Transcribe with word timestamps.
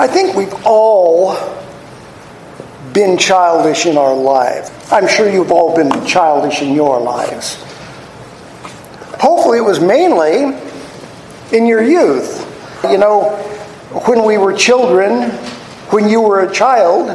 I 0.00 0.06
think 0.06 0.34
we've 0.34 0.54
all 0.64 1.36
been 2.94 3.18
childish 3.18 3.84
in 3.84 3.98
our 3.98 4.14
lives. 4.14 4.70
I'm 4.90 5.06
sure 5.06 5.28
you've 5.28 5.52
all 5.52 5.76
been 5.76 6.06
childish 6.06 6.62
in 6.62 6.72
your 6.72 6.98
lives. 6.98 7.56
Hopefully, 9.20 9.58
it 9.58 9.60
was 9.60 9.78
mainly 9.78 10.58
in 11.52 11.66
your 11.66 11.82
youth. 11.82 12.46
You 12.82 12.96
know, 12.96 13.36
when 14.06 14.24
we 14.24 14.38
were 14.38 14.54
children, 14.54 15.32
when 15.90 16.08
you 16.08 16.22
were 16.22 16.48
a 16.48 16.50
child, 16.50 17.10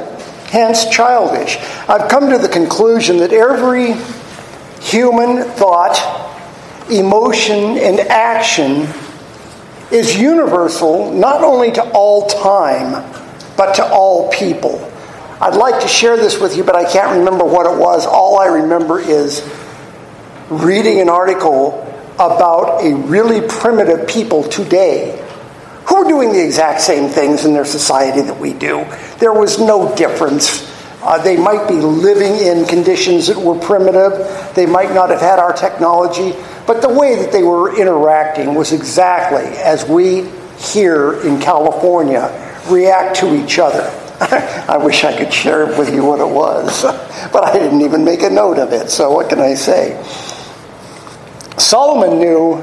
hence 0.50 0.88
childish. 0.88 1.58
I've 1.90 2.08
come 2.08 2.30
to 2.30 2.38
the 2.38 2.50
conclusion 2.50 3.18
that 3.18 3.34
every 3.34 3.94
human 4.80 5.42
thought, 5.54 5.98
emotion, 6.92 7.80
and 7.80 8.00
action 8.02 8.88
is 9.92 10.16
universal 10.16 11.12
not 11.12 11.44
only 11.44 11.72
to 11.72 11.84
all 11.92 12.28
time, 12.28 12.92
but 13.58 13.76
to 13.76 13.86
all 13.86 14.32
people. 14.32 14.92
I'd 15.42 15.56
like 15.56 15.82
to 15.82 15.88
share 15.88 16.18
this 16.18 16.40
with 16.40 16.56
you, 16.56 16.64
but 16.64 16.76
I 16.76 16.90
can't 16.90 17.18
remember 17.18 17.46
what 17.46 17.72
it 17.72 17.78
was. 17.78 18.06
All 18.06 18.40
I 18.40 18.48
remember 18.48 19.00
is 19.00 19.48
reading 20.50 21.02
an 21.02 21.10
article 21.10 21.82
about 22.16 22.84
a 22.84 22.96
really 22.96 23.46
primitive 23.48 24.08
people 24.08 24.44
today 24.44 25.22
who 25.88 25.98
are 25.98 26.06
doing 26.06 26.32
the 26.32 26.44
exact 26.44 26.82
same 26.82 27.10
things 27.10 27.46
in 27.46 27.54
their 27.54 27.66
society 27.66 28.22
that 28.22 28.40
we 28.40 28.54
do. 28.54 28.86
There 29.20 29.34
was 29.34 29.60
no 29.60 29.94
difference. 29.96 30.72
Uh, 31.04 31.22
they 31.22 31.38
might 31.38 31.68
be 31.68 31.76
living 31.76 32.38
in 32.38 32.66
conditions 32.66 33.28
that 33.28 33.38
were 33.38 33.60
primitive. 33.60 34.54
They 34.56 34.66
might 34.66 34.94
not 34.94 35.10
have 35.10 35.20
had 35.22 35.38
our 35.38 35.54
technology, 35.54 36.32
but 36.68 36.82
the 36.82 36.90
way 36.90 37.16
that 37.16 37.32
they 37.32 37.44
were 37.44 37.78
interacting 37.78 38.56
was 38.56 38.72
exactly 38.72 39.46
as 39.58 39.88
we 39.88 40.30
here 40.58 41.22
in 41.22 41.40
California 41.40 42.32
react 42.68 43.18
to 43.18 43.36
each 43.36 43.60
other. 43.60 43.84
I 44.22 44.78
wish 44.78 45.04
I 45.04 45.16
could 45.16 45.32
share 45.32 45.66
with 45.78 45.94
you 45.94 46.04
what 46.04 46.20
it 46.20 46.28
was, 46.28 46.84
but 47.32 47.44
I 47.44 47.54
didn't 47.54 47.82
even 47.82 48.04
make 48.04 48.24
a 48.24 48.30
note 48.30 48.58
of 48.58 48.74
it, 48.74 48.90
so 48.90 49.12
what 49.12 49.30
can 49.30 49.40
I 49.40 49.54
say? 49.54 50.02
Solomon 51.58 52.20
knew 52.20 52.56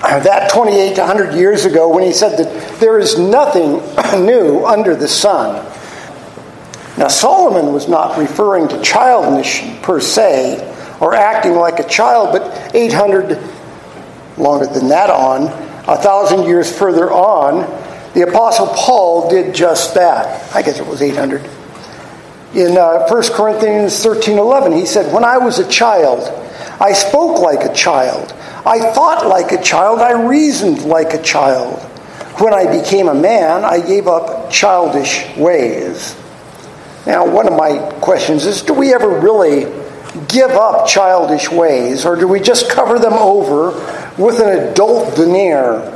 that 0.00 0.50
28 0.50 0.94
to 0.94 1.00
100 1.00 1.34
years 1.34 1.64
ago 1.64 1.92
when 1.92 2.04
he 2.04 2.12
said 2.12 2.38
that 2.38 2.80
there 2.80 2.98
is 2.98 3.18
nothing 3.18 3.82
new 4.24 4.64
under 4.64 4.94
the 4.94 5.08
sun. 5.08 5.64
Now, 6.96 7.08
Solomon 7.08 7.72
was 7.72 7.88
not 7.88 8.18
referring 8.18 8.68
to 8.68 8.80
childishness 8.82 9.78
per 9.82 10.00
se 10.00 10.74
or 11.00 11.14
acting 11.14 11.54
like 11.54 11.78
a 11.78 11.88
child, 11.88 12.30
but 12.32 12.74
800, 12.74 13.38
longer 14.36 14.66
than 14.66 14.88
that 14.88 15.10
on, 15.10 15.44
a 15.88 15.96
thousand 15.96 16.44
years 16.44 16.76
further 16.76 17.10
on, 17.10 17.60
the 18.14 18.28
Apostle 18.28 18.66
Paul 18.68 19.30
did 19.30 19.54
just 19.54 19.94
that. 19.94 20.54
I 20.54 20.62
guess 20.62 20.78
it 20.78 20.86
was 20.86 21.02
800. 21.02 21.44
In 22.54 22.76
uh, 22.76 23.06
1 23.06 23.22
Corinthians 23.32 24.02
13 24.02 24.38
11, 24.38 24.72
he 24.72 24.86
said, 24.86 25.12
When 25.12 25.24
I 25.24 25.38
was 25.38 25.58
a 25.58 25.68
child, 25.68 26.20
I 26.80 26.92
spoke 26.92 27.40
like 27.40 27.68
a 27.68 27.74
child. 27.74 28.32
I 28.64 28.92
thought 28.92 29.26
like 29.26 29.52
a 29.52 29.62
child. 29.62 30.00
I 30.00 30.26
reasoned 30.26 30.84
like 30.84 31.14
a 31.14 31.22
child. 31.22 31.80
When 32.40 32.54
I 32.54 32.80
became 32.80 33.08
a 33.08 33.14
man, 33.14 33.64
I 33.64 33.84
gave 33.84 34.06
up 34.06 34.50
childish 34.50 35.26
ways. 35.36 36.16
Now, 37.06 37.28
one 37.28 37.48
of 37.48 37.54
my 37.54 37.78
questions 38.00 38.46
is 38.46 38.62
do 38.62 38.74
we 38.74 38.94
ever 38.94 39.08
really 39.08 39.64
give 40.28 40.50
up 40.50 40.86
childish 40.86 41.50
ways, 41.50 42.04
or 42.04 42.16
do 42.16 42.28
we 42.28 42.40
just 42.40 42.70
cover 42.70 42.98
them 42.98 43.14
over 43.14 43.70
with 44.16 44.40
an 44.40 44.68
adult 44.68 45.16
veneer? 45.16 45.94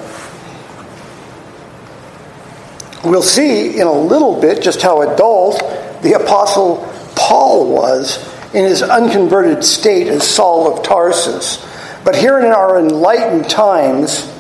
We'll 3.04 3.22
see 3.22 3.78
in 3.78 3.86
a 3.86 3.92
little 3.92 4.40
bit 4.40 4.62
just 4.62 4.80
how 4.80 5.02
adult 5.02 5.58
the 6.02 6.14
Apostle 6.14 6.88
Paul 7.16 7.72
was 7.72 8.18
in 8.54 8.64
his 8.64 8.82
unconverted 8.82 9.64
state 9.64 10.08
as 10.08 10.26
Saul 10.26 10.72
of 10.72 10.84
Tarsus. 10.84 11.66
But 12.04 12.16
here 12.16 12.38
in 12.38 12.46
our 12.46 12.78
enlightened 12.78 13.48
times, 13.48 14.30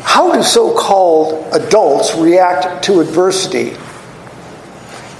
how 0.00 0.32
do 0.32 0.42
so 0.42 0.76
called 0.76 1.52
adults 1.52 2.14
react 2.16 2.84
to 2.84 3.00
adversity? 3.00 3.76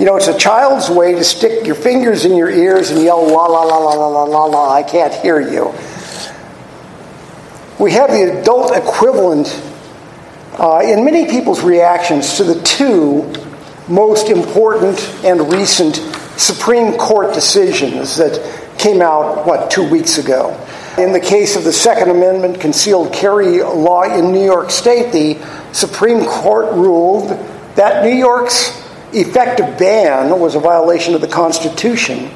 You 0.00 0.06
know, 0.06 0.16
it's 0.16 0.28
a 0.28 0.38
child's 0.38 0.88
way 0.88 1.12
to 1.12 1.22
stick 1.22 1.66
your 1.66 1.75
fingers 1.75 2.25
in 2.25 2.34
your 2.34 2.49
ears 2.49 2.91
and 2.91 3.03
yell, 3.03 3.22
la 3.22 3.44
la 3.44 3.65
la 3.65 3.77
la 3.77 3.93
la 3.93 4.06
la 4.06 4.25
la 4.25 4.44
la, 4.47 4.72
I 4.72 4.83
can't 4.83 5.12
hear 5.12 5.38
you. 5.38 5.75
We 7.78 7.93
have 7.93 8.09
the 8.09 8.41
adult 8.41 8.75
equivalent 8.75 9.62
uh, 10.59 10.81
in 10.83 11.05
many 11.05 11.27
people's 11.27 11.62
reactions 11.62 12.39
to 12.39 12.44
the 12.44 12.59
two 12.62 13.31
most 13.89 14.31
important 14.31 14.99
and 15.22 15.53
recent 15.53 15.97
Supreme 16.39 16.97
Court 16.97 17.34
decisions 17.34 18.16
that 18.16 18.41
came 18.78 19.03
out, 19.03 19.47
what, 19.47 19.71
two 19.71 19.87
weeks 19.87 20.16
ago. 20.16 20.59
In 20.97 21.12
the 21.12 21.21
case 21.21 21.56
of 21.56 21.65
the 21.65 21.75
Second 21.75 22.09
Amendment 22.09 22.59
concealed 22.59 23.12
carry 23.12 23.62
law 23.62 24.05
in 24.05 24.33
New 24.33 24.47
York 24.47 24.71
State, 24.71 25.12
the 25.12 25.39
Supreme 25.75 26.25
Court 26.25 26.72
ruled 26.72 27.28
that 27.75 28.03
New 28.03 28.16
York's 28.16 28.79
effective 29.12 29.78
ban 29.78 30.38
was 30.38 30.54
a 30.54 30.60
violation 30.60 31.15
of 31.15 31.21
the 31.21 31.28
Constitution, 31.28 32.31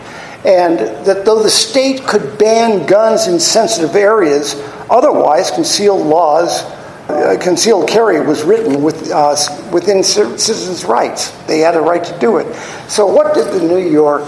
and 0.44 0.78
that 1.06 1.24
though 1.24 1.42
the 1.42 1.50
state 1.50 2.04
could 2.04 2.38
ban 2.38 2.86
guns 2.86 3.26
in 3.26 3.40
sensitive 3.40 3.96
areas, 3.96 4.54
otherwise 4.90 5.50
concealed 5.50 6.06
laws 6.06 6.62
uh, 7.08 7.36
concealed 7.38 7.86
carry 7.86 8.24
was 8.26 8.44
written 8.44 8.82
with, 8.82 9.10
uh, 9.10 9.36
within 9.70 10.02
citizens' 10.02 10.86
rights. 10.86 11.30
They 11.46 11.58
had 11.58 11.76
a 11.76 11.80
right 11.80 12.02
to 12.02 12.18
do 12.18 12.38
it. 12.38 12.54
So, 12.88 13.06
what 13.06 13.34
did 13.34 13.52
the 13.52 13.60
New 13.60 13.90
York 13.90 14.24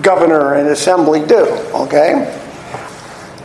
governor 0.00 0.54
and 0.54 0.68
assembly 0.68 1.26
do? 1.26 1.44
Okay, 1.74 2.40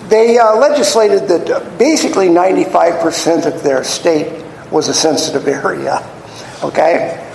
they 0.10 0.38
uh, 0.38 0.56
legislated 0.58 1.28
that 1.28 1.80
basically 1.80 2.28
95% 2.28 3.46
of 3.48 3.64
their 3.64 3.84
state 3.84 4.44
was 4.72 4.90
a 4.90 4.94
sensitive 4.94 5.48
area. 5.48 6.08
Okay, 6.64 7.27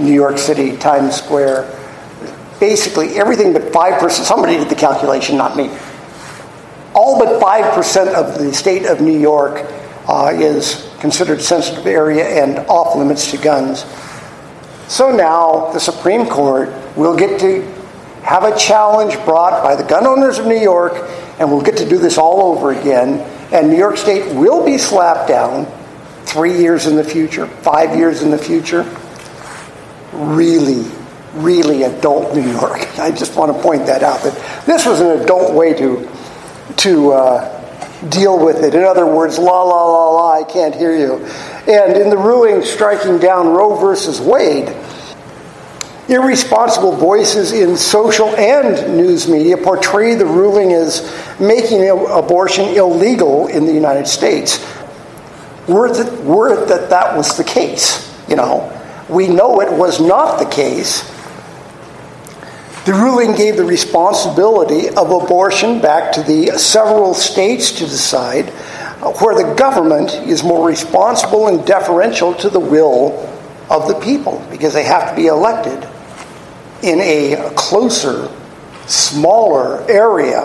New 0.00 0.12
York 0.12 0.38
City, 0.38 0.76
Times 0.76 1.14
Square, 1.14 1.76
basically 2.58 3.18
everything 3.18 3.52
but 3.52 3.62
5%. 3.62 4.10
Somebody 4.10 4.56
did 4.56 4.68
the 4.68 4.74
calculation, 4.74 5.36
not 5.36 5.56
me. 5.56 5.70
All 6.94 7.18
but 7.18 7.40
5% 7.40 8.14
of 8.14 8.38
the 8.38 8.52
state 8.52 8.86
of 8.86 9.00
New 9.00 9.18
York 9.18 9.64
uh, 10.08 10.32
is 10.34 10.90
considered 11.00 11.40
sensitive 11.40 11.86
area 11.86 12.42
and 12.42 12.58
off 12.68 12.96
limits 12.96 13.30
to 13.30 13.38
guns. 13.38 13.84
So 14.88 15.14
now 15.14 15.70
the 15.72 15.78
Supreme 15.78 16.26
Court 16.26 16.68
will 16.96 17.16
get 17.16 17.40
to 17.40 17.62
have 18.22 18.44
a 18.44 18.56
challenge 18.58 19.14
brought 19.24 19.62
by 19.62 19.76
the 19.76 19.84
gun 19.84 20.06
owners 20.06 20.38
of 20.38 20.46
New 20.46 20.58
York, 20.58 20.92
and 21.38 21.50
we'll 21.50 21.62
get 21.62 21.76
to 21.78 21.88
do 21.88 21.96
this 21.96 22.18
all 22.18 22.42
over 22.42 22.72
again. 22.72 23.20
And 23.52 23.70
New 23.70 23.78
York 23.78 23.96
State 23.96 24.34
will 24.34 24.64
be 24.64 24.78
slapped 24.78 25.28
down 25.28 25.66
three 26.24 26.58
years 26.58 26.86
in 26.86 26.96
the 26.96 27.04
future, 27.04 27.46
five 27.46 27.96
years 27.96 28.22
in 28.22 28.30
the 28.30 28.38
future. 28.38 28.82
Really, 30.12 30.90
really 31.34 31.84
adult 31.84 32.34
New 32.34 32.48
York. 32.50 32.98
I 32.98 33.10
just 33.10 33.36
want 33.36 33.54
to 33.54 33.62
point 33.62 33.86
that 33.86 34.02
out. 34.02 34.22
That 34.22 34.66
this 34.66 34.86
was 34.86 35.00
an 35.00 35.20
adult 35.20 35.54
way 35.54 35.74
to 35.74 36.08
to 36.78 37.12
uh, 37.12 38.08
deal 38.08 38.42
with 38.42 38.62
it. 38.62 38.74
In 38.74 38.84
other 38.84 39.06
words, 39.06 39.38
la 39.38 39.62
la 39.62 39.84
la 39.84 40.10
la, 40.10 40.32
I 40.40 40.44
can't 40.44 40.74
hear 40.74 40.96
you. 40.96 41.24
And 41.66 41.96
in 41.96 42.10
the 42.10 42.16
ruling 42.16 42.62
striking 42.62 43.18
down 43.18 43.48
Roe 43.48 43.76
versus 43.76 44.20
Wade, 44.20 44.74
irresponsible 46.08 46.96
voices 46.96 47.52
in 47.52 47.76
social 47.76 48.28
and 48.36 48.96
news 48.96 49.28
media 49.28 49.56
portray 49.56 50.14
the 50.14 50.26
ruling 50.26 50.72
as 50.72 51.02
making 51.38 51.88
abortion 51.88 52.64
illegal 52.70 53.46
in 53.46 53.66
the 53.66 53.72
United 53.72 54.06
States. 54.06 54.58
Were 55.68 55.86
it, 55.86 56.24
were 56.24 56.62
it 56.62 56.68
that 56.68 56.90
that 56.90 57.16
was 57.16 57.36
the 57.36 57.44
case, 57.44 58.12
you 58.28 58.34
know, 58.34 58.76
we 59.10 59.28
know 59.28 59.60
it 59.60 59.72
was 59.72 60.00
not 60.00 60.38
the 60.38 60.46
case 60.46 61.08
the 62.86 62.94
ruling 62.94 63.34
gave 63.34 63.56
the 63.56 63.64
responsibility 63.64 64.88
of 64.88 65.10
abortion 65.10 65.82
back 65.82 66.12
to 66.12 66.22
the 66.22 66.58
several 66.58 67.12
states 67.12 67.72
to 67.72 67.84
decide, 67.84 68.48
uh, 68.48 69.12
where 69.20 69.34
the 69.34 69.54
government 69.54 70.14
is 70.14 70.42
more 70.42 70.66
responsible 70.66 71.48
and 71.48 71.66
deferential 71.66 72.34
to 72.36 72.48
the 72.48 72.58
will 72.58 73.28
of 73.68 73.86
the 73.86 74.00
people 74.00 74.44
because 74.50 74.72
they 74.72 74.84
have 74.84 75.10
to 75.10 75.14
be 75.14 75.26
elected 75.26 75.86
in 76.82 77.00
a 77.00 77.52
closer, 77.54 78.30
smaller 78.86 79.82
area. 79.90 80.40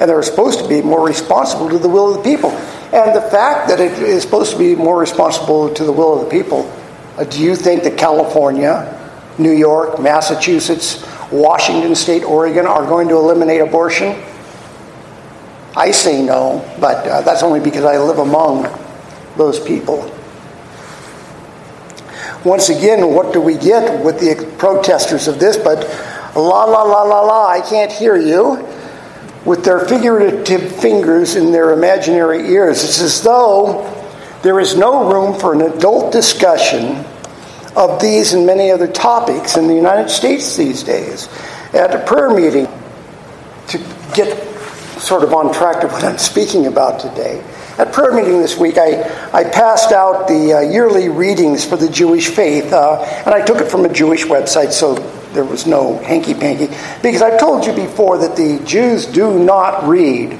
And 0.00 0.10
they're 0.10 0.22
supposed 0.24 0.58
to 0.58 0.68
be 0.68 0.82
more 0.82 1.06
responsible 1.06 1.70
to 1.70 1.78
the 1.78 1.88
will 1.88 2.16
of 2.16 2.22
the 2.22 2.28
people. 2.28 2.50
And 2.50 3.14
the 3.14 3.28
fact 3.30 3.68
that 3.68 3.78
it 3.78 3.92
is 3.92 4.22
supposed 4.22 4.50
to 4.52 4.58
be 4.58 4.74
more 4.74 4.98
responsible 4.98 5.72
to 5.72 5.84
the 5.84 5.92
will 5.92 6.20
of 6.20 6.24
the 6.24 6.30
people, 6.30 6.64
do 7.24 7.42
you 7.42 7.56
think 7.56 7.82
that 7.84 7.96
California, 7.96 8.92
New 9.38 9.52
York, 9.52 10.00
Massachusetts, 10.00 11.04
Washington 11.32 11.94
State, 11.94 12.24
Oregon 12.24 12.66
are 12.66 12.84
going 12.84 13.08
to 13.08 13.16
eliminate 13.16 13.60
abortion? 13.62 14.22
I 15.74 15.90
say 15.90 16.22
no, 16.22 16.64
but 16.80 17.06
uh, 17.06 17.22
that's 17.22 17.42
only 17.42 17.60
because 17.60 17.84
I 17.84 17.98
live 17.98 18.18
among 18.18 18.66
those 19.36 19.60
people. 19.60 20.10
once 22.44 22.68
again, 22.68 23.12
what 23.12 23.32
do 23.32 23.40
we 23.40 23.58
get 23.58 24.04
with 24.04 24.20
the 24.20 24.50
protesters 24.56 25.26
of 25.26 25.38
this? 25.38 25.56
But 25.56 25.80
la 26.34 26.64
la 26.64 26.82
la 26.82 27.02
la 27.02 27.20
la, 27.20 27.46
I 27.48 27.60
can't 27.60 27.92
hear 27.92 28.16
you. 28.16 28.66
With 29.44 29.64
their 29.64 29.80
figurative 29.86 30.74
fingers 30.76 31.36
in 31.36 31.52
their 31.52 31.72
imaginary 31.72 32.48
ears. 32.48 32.82
It's 32.82 33.00
as 33.00 33.22
though 33.22 33.95
there 34.46 34.60
is 34.60 34.76
no 34.76 35.12
room 35.12 35.36
for 35.40 35.52
an 35.54 35.60
adult 35.60 36.12
discussion 36.12 37.04
of 37.74 38.00
these 38.00 38.32
and 38.32 38.46
many 38.46 38.70
other 38.70 38.86
topics 38.86 39.56
in 39.56 39.66
the 39.66 39.74
United 39.74 40.08
States 40.08 40.56
these 40.56 40.84
days. 40.84 41.28
At 41.74 41.92
a 41.92 42.04
prayer 42.06 42.30
meeting, 42.30 42.68
to 43.66 43.78
get 44.14 44.38
sort 45.00 45.24
of 45.24 45.34
on 45.34 45.52
track 45.52 45.80
to 45.80 45.88
what 45.88 46.04
I'm 46.04 46.16
speaking 46.16 46.68
about 46.68 47.00
today, 47.00 47.42
at 47.76 47.92
prayer 47.92 48.14
meeting 48.14 48.40
this 48.40 48.56
week, 48.56 48.78
I, 48.78 49.02
I 49.32 49.42
passed 49.42 49.90
out 49.90 50.28
the 50.28 50.54
uh, 50.54 50.60
yearly 50.60 51.08
readings 51.08 51.64
for 51.64 51.76
the 51.76 51.88
Jewish 51.88 52.28
faith, 52.28 52.72
uh, 52.72 53.02
and 53.02 53.34
I 53.34 53.44
took 53.44 53.60
it 53.60 53.68
from 53.68 53.84
a 53.84 53.92
Jewish 53.92 54.26
website, 54.26 54.70
so 54.70 54.94
there 55.32 55.44
was 55.44 55.66
no 55.66 55.98
hanky 55.98 56.34
panky. 56.34 56.68
Because 57.02 57.20
I've 57.20 57.40
told 57.40 57.66
you 57.66 57.72
before 57.72 58.18
that 58.18 58.36
the 58.36 58.64
Jews 58.64 59.06
do 59.06 59.40
not 59.40 59.88
read 59.88 60.38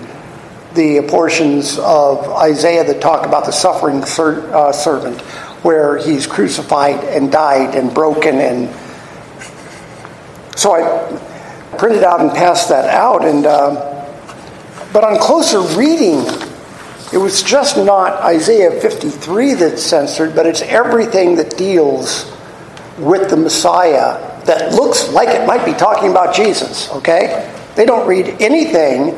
the 0.77 1.03
portions 1.09 1.79
of 1.79 2.29
Isaiah 2.29 2.85
that 2.85 3.01
talk 3.01 3.27
about 3.27 3.47
the 3.47 3.53
suffering 3.53 4.05
ser- 4.05 4.55
uh, 4.55 4.73
servant, 4.73 5.21
where 5.63 5.97
he's 5.99 6.27
crucified 6.27 7.03
and 7.05 7.33
died 7.33 7.75
and 7.75 7.93
broken. 7.93 8.37
And 8.37 8.69
so 10.57 10.73
I 10.73 11.77
printed 11.79 12.05
out 12.05 12.21
and 12.21 12.31
passed 12.31 12.69
that 12.69 12.89
out. 12.89 13.25
And 13.25 13.47
uh, 13.47 14.07
but 14.93 15.03
on 15.03 15.19
closer 15.19 15.61
reading 15.77 16.25
it 17.13 17.19
was 17.19 17.43
just 17.43 17.77
not 17.77 18.21
Isaiah 18.23 18.81
53 18.81 19.55
that's 19.55 19.83
censored, 19.83 20.35
but 20.35 20.45
it's 20.45 20.63
everything 20.63 21.37
that 21.37 21.57
deals 21.57 22.31
with 22.99 23.31
the 23.31 23.37
Messiah 23.37 24.45
that 24.45 24.75
looks 24.75 25.09
like 25.11 25.29
it 25.29 25.47
might 25.47 25.65
be 25.65 25.73
talking 25.73 26.11
about 26.11 26.35
Jesus, 26.35 26.91
okay? 26.91 27.53
They 27.77 27.87
don't 27.87 28.09
read 28.09 28.37
anything 28.41 29.15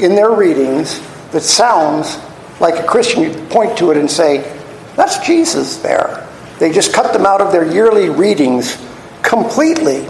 in 0.00 0.14
their 0.14 0.30
readings 0.30 1.00
that 1.32 1.42
sounds 1.42 2.18
like 2.60 2.82
a 2.82 2.86
Christian. 2.86 3.22
You 3.22 3.32
point 3.46 3.76
to 3.78 3.90
it 3.90 3.96
and 3.96 4.10
say, 4.10 4.38
that's 4.96 5.18
Jesus 5.26 5.78
there. 5.78 6.28
They 6.58 6.72
just 6.72 6.92
cut 6.92 7.12
them 7.12 7.26
out 7.26 7.40
of 7.40 7.52
their 7.52 7.70
yearly 7.70 8.08
readings 8.08 8.76
completely. 9.22 10.08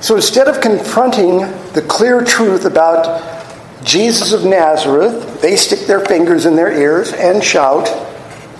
So 0.00 0.16
instead 0.16 0.48
of 0.48 0.60
confronting 0.60 1.38
the 1.72 1.84
clear 1.88 2.22
truth 2.22 2.64
about 2.64 3.44
Jesus 3.82 4.32
of 4.32 4.44
Nazareth, 4.44 5.40
they 5.42 5.56
stick 5.56 5.80
their 5.80 6.04
fingers 6.04 6.46
in 6.46 6.56
their 6.56 6.72
ears 6.72 7.12
and 7.12 7.42
shout, 7.42 7.88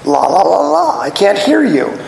La 0.05 0.27
la 0.27 0.43
la 0.43 0.71
la, 0.71 1.01
I 1.01 1.11
can't 1.11 1.39
hear 1.39 1.65
you. 1.65 1.99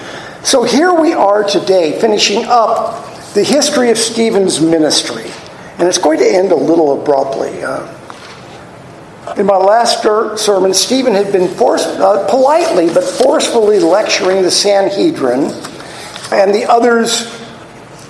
So 0.43 0.65
here 0.65 0.93
we 0.93 1.13
are 1.13 1.45
today, 1.45 1.99
finishing 2.01 2.45
up 2.45 3.05
the 3.35 3.43
history 3.43 3.91
of 3.91 3.99
Stephen's 3.99 4.61
ministry. 4.61 5.31
And 5.79 5.87
it's 5.87 5.99
going 5.99 6.19
to 6.19 6.27
end 6.27 6.53
a 6.53 6.57
little 6.57 7.01
abruptly. 7.01 7.63
Uh, 7.63 7.93
in 9.37 9.45
my 9.45 9.57
last 9.57 10.03
sermon, 10.41 10.73
Stephen 10.73 11.13
had 11.13 11.33
been 11.33 11.49
forced, 11.49 11.89
uh, 11.89 12.27
politely 12.29 12.89
but 12.93 13.05
forcefully 13.05 13.81
lecturing 13.81 14.43
the 14.43 14.51
Sanhedrin, 14.51 15.51
and 16.33 16.55
the 16.55 16.65
others 16.69 17.27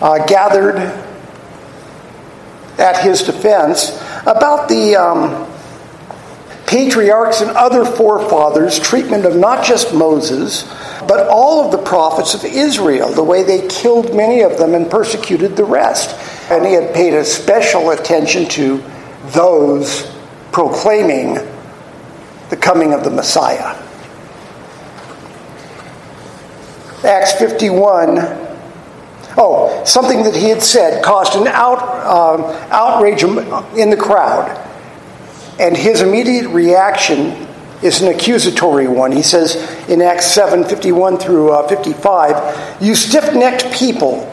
uh, 0.00 0.24
gathered 0.26 0.76
at 2.78 3.02
his 3.02 3.22
defense 3.22 3.90
about 4.26 4.68
the 4.68 4.94
um, 4.94 5.50
patriarchs 6.66 7.40
and 7.40 7.50
other 7.52 7.84
forefathers' 7.84 8.78
treatment 8.78 9.24
of 9.24 9.36
not 9.36 9.64
just 9.64 9.94
Moses, 9.94 10.64
but 11.08 11.28
all 11.28 11.64
of 11.64 11.72
the 11.72 11.78
prophets 11.78 12.34
of 12.34 12.44
Israel, 12.44 13.12
the 13.12 13.24
way 13.24 13.42
they 13.42 13.66
killed 13.68 14.14
many 14.14 14.42
of 14.42 14.58
them 14.58 14.74
and 14.74 14.90
persecuted 14.90 15.56
the 15.56 15.64
rest. 15.64 16.14
And 16.50 16.64
he 16.64 16.72
had 16.72 16.94
paid 16.94 17.14
a 17.14 17.24
special 17.24 17.90
attention 17.90 18.48
to 18.50 18.82
those 19.26 20.10
proclaiming 20.52 21.34
the 22.50 22.56
coming 22.56 22.92
of 22.92 23.04
the 23.04 23.10
Messiah. 23.10 23.82
Acts 27.04 27.32
51 27.34 28.46
Oh, 29.38 29.84
something 29.84 30.22
that 30.22 30.34
he 30.34 30.48
had 30.48 30.62
said 30.62 31.04
caused 31.04 31.34
an 31.34 31.46
out, 31.46 31.78
uh, 31.82 32.68
outrage 32.70 33.22
in 33.22 33.90
the 33.90 33.96
crowd. 33.96 34.62
And 35.58 35.76
his 35.76 36.00
immediate 36.00 36.48
reaction 36.48 37.46
is 37.82 38.00
an 38.00 38.08
accusatory 38.08 38.88
one. 38.88 39.12
He 39.12 39.22
says 39.22 39.56
in 39.88 40.00
Acts 40.00 40.26
7 40.26 40.64
51 40.64 41.18
through 41.18 41.52
uh, 41.52 41.68
55, 41.68 42.82
You 42.82 42.94
stiff 42.94 43.34
necked 43.34 43.70
people, 43.72 44.32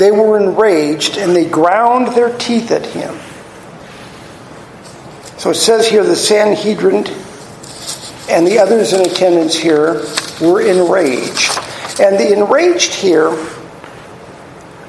they 0.00 0.10
were 0.10 0.40
enraged 0.40 1.18
and 1.18 1.36
they 1.36 1.44
ground 1.44 2.08
their 2.16 2.34
teeth 2.38 2.70
at 2.70 2.86
him. 2.86 3.14
So 5.38 5.50
it 5.50 5.56
says 5.56 5.86
here 5.86 6.02
the 6.02 6.16
Sanhedrin 6.16 7.04
and 8.30 8.46
the 8.46 8.58
others 8.58 8.94
in 8.94 9.02
attendance 9.02 9.54
here 9.54 10.02
were 10.40 10.62
enraged. 10.62 11.50
And 12.00 12.18
the 12.18 12.32
enraged 12.32 12.94
here, 12.94 13.28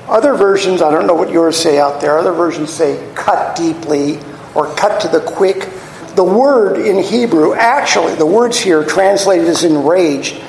other 0.08 0.34
versions, 0.36 0.82
I 0.82 0.90
don't 0.92 1.08
know 1.08 1.16
what 1.16 1.30
yours 1.30 1.58
say 1.58 1.78
out 1.78 2.00
there, 2.00 2.18
other 2.18 2.32
versions 2.32 2.72
say 2.72 3.12
cut 3.14 3.58
deeply 3.58 4.18
or 4.56 4.74
cut 4.76 5.02
to 5.02 5.10
the 5.10 5.20
quick. 5.20 5.68
The 6.16 6.24
word 6.24 6.80
in 6.80 7.04
Hebrew, 7.04 7.54
actually, 7.54 8.16
the 8.16 8.26
words 8.26 8.58
here 8.58 8.86
translated 8.86 9.48
as 9.48 9.66
enraged, 9.66 10.42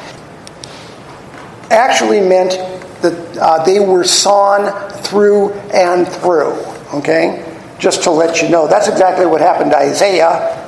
actually 1.68 2.20
meant 2.20 2.71
that 3.02 3.38
uh, 3.38 3.64
they 3.64 3.80
were 3.80 4.04
sawn 4.04 4.72
through 5.02 5.52
and 5.72 6.08
through. 6.08 6.54
Okay? 6.94 7.48
Just 7.78 8.04
to 8.04 8.10
let 8.10 8.42
you 8.42 8.48
know. 8.48 8.66
That's 8.66 8.88
exactly 8.88 9.26
what 9.26 9.40
happened 9.40 9.72
to 9.72 9.78
Isaiah 9.78 10.58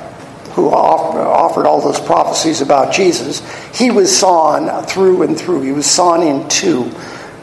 who 0.55 0.69
offered 0.69 1.65
all 1.65 1.81
those 1.81 1.99
prophecies 1.99 2.61
about 2.61 2.93
Jesus, 2.93 3.41
he 3.77 3.91
was 3.91 4.17
sawn 4.17 4.85
through 4.85 5.23
and 5.23 5.37
through. 5.37 5.61
He 5.61 5.73
was 5.73 5.85
sawn 5.85 6.23
in 6.23 6.47
two 6.47 6.89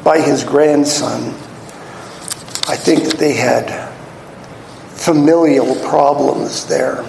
by 0.02 0.18
his 0.18 0.44
grandson. 0.44 1.28
I 2.68 2.74
think 2.74 3.04
that 3.04 3.18
they 3.18 3.34
had 3.34 3.90
familial 4.88 5.74
problems 5.86 6.66
there. 6.66 7.04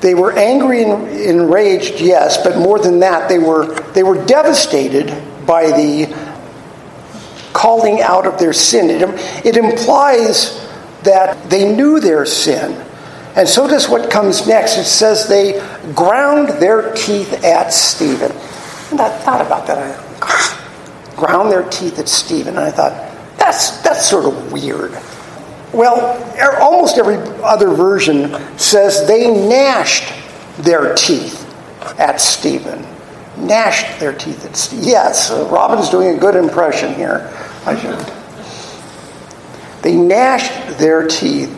They 0.00 0.14
were 0.14 0.32
angry 0.32 0.84
and 0.84 1.08
enraged, 1.08 2.00
yes, 2.00 2.42
but 2.42 2.56
more 2.56 2.78
than 2.78 3.00
that, 3.00 3.28
they 3.28 3.38
were, 3.38 3.78
they 3.92 4.04
were 4.04 4.24
devastated 4.24 5.10
by 5.48 5.66
the 5.66 6.06
calling 7.52 8.00
out 8.02 8.24
of 8.24 8.38
their 8.38 8.52
sin. 8.52 8.90
It, 8.90 9.02
it 9.44 9.56
implies 9.56 10.64
that 11.02 11.50
they 11.50 11.74
knew 11.74 11.98
their 11.98 12.24
sin 12.24 12.84
and 13.38 13.48
so 13.48 13.68
does 13.68 13.88
what 13.88 14.10
comes 14.10 14.48
next. 14.48 14.78
It 14.78 14.84
says 14.84 15.28
they 15.28 15.60
ground 15.94 16.48
their 16.60 16.92
teeth 16.94 17.44
at 17.44 17.72
Stephen. 17.72 18.32
And 18.90 19.00
I 19.00 19.16
thought 19.20 19.46
about 19.46 19.64
that. 19.68 19.78
I 20.20 21.14
ground 21.16 21.52
their 21.52 21.62
teeth 21.70 22.00
at 22.00 22.08
Stephen. 22.08 22.56
And 22.56 22.64
I 22.64 22.72
thought, 22.72 22.92
that's, 23.38 23.80
that's 23.82 24.10
sort 24.10 24.24
of 24.24 24.50
weird. 24.52 24.90
Well, 25.72 26.18
er, 26.36 26.58
almost 26.58 26.98
every 26.98 27.16
other 27.44 27.68
version 27.68 28.34
says 28.58 29.06
they 29.06 29.30
gnashed 29.30 30.12
their 30.58 30.96
teeth 30.96 31.44
at 31.96 32.20
Stephen. 32.20 32.84
Gnashed 33.38 34.00
their 34.00 34.12
teeth 34.12 34.44
at. 34.44 34.78
Yes, 34.80 35.30
uh, 35.30 35.48
Robin's 35.50 35.90
doing 35.90 36.16
a 36.16 36.18
good 36.18 36.36
impression 36.36 36.94
here. 36.94 37.32
I 37.64 37.78
should. 37.78 38.14
They 39.82 39.96
gnashed 39.96 40.78
their 40.78 41.06
teeth. 41.06 41.50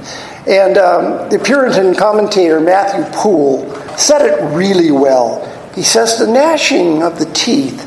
And 0.46 0.78
um, 0.78 1.28
the 1.30 1.38
Puritan 1.38 1.94
commentator 1.94 2.60
Matthew 2.60 3.04
Poole 3.12 3.74
said 3.96 4.22
it 4.22 4.42
really 4.54 4.90
well. 4.90 5.46
He 5.74 5.82
says, 5.82 6.18
The 6.18 6.26
gnashing 6.26 7.02
of 7.02 7.18
the 7.18 7.26
teeth 7.26 7.86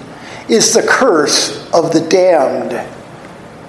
is 0.50 0.74
the 0.74 0.86
curse 0.88 1.70
of 1.72 1.94
the 1.94 2.02
damned. 2.02 2.74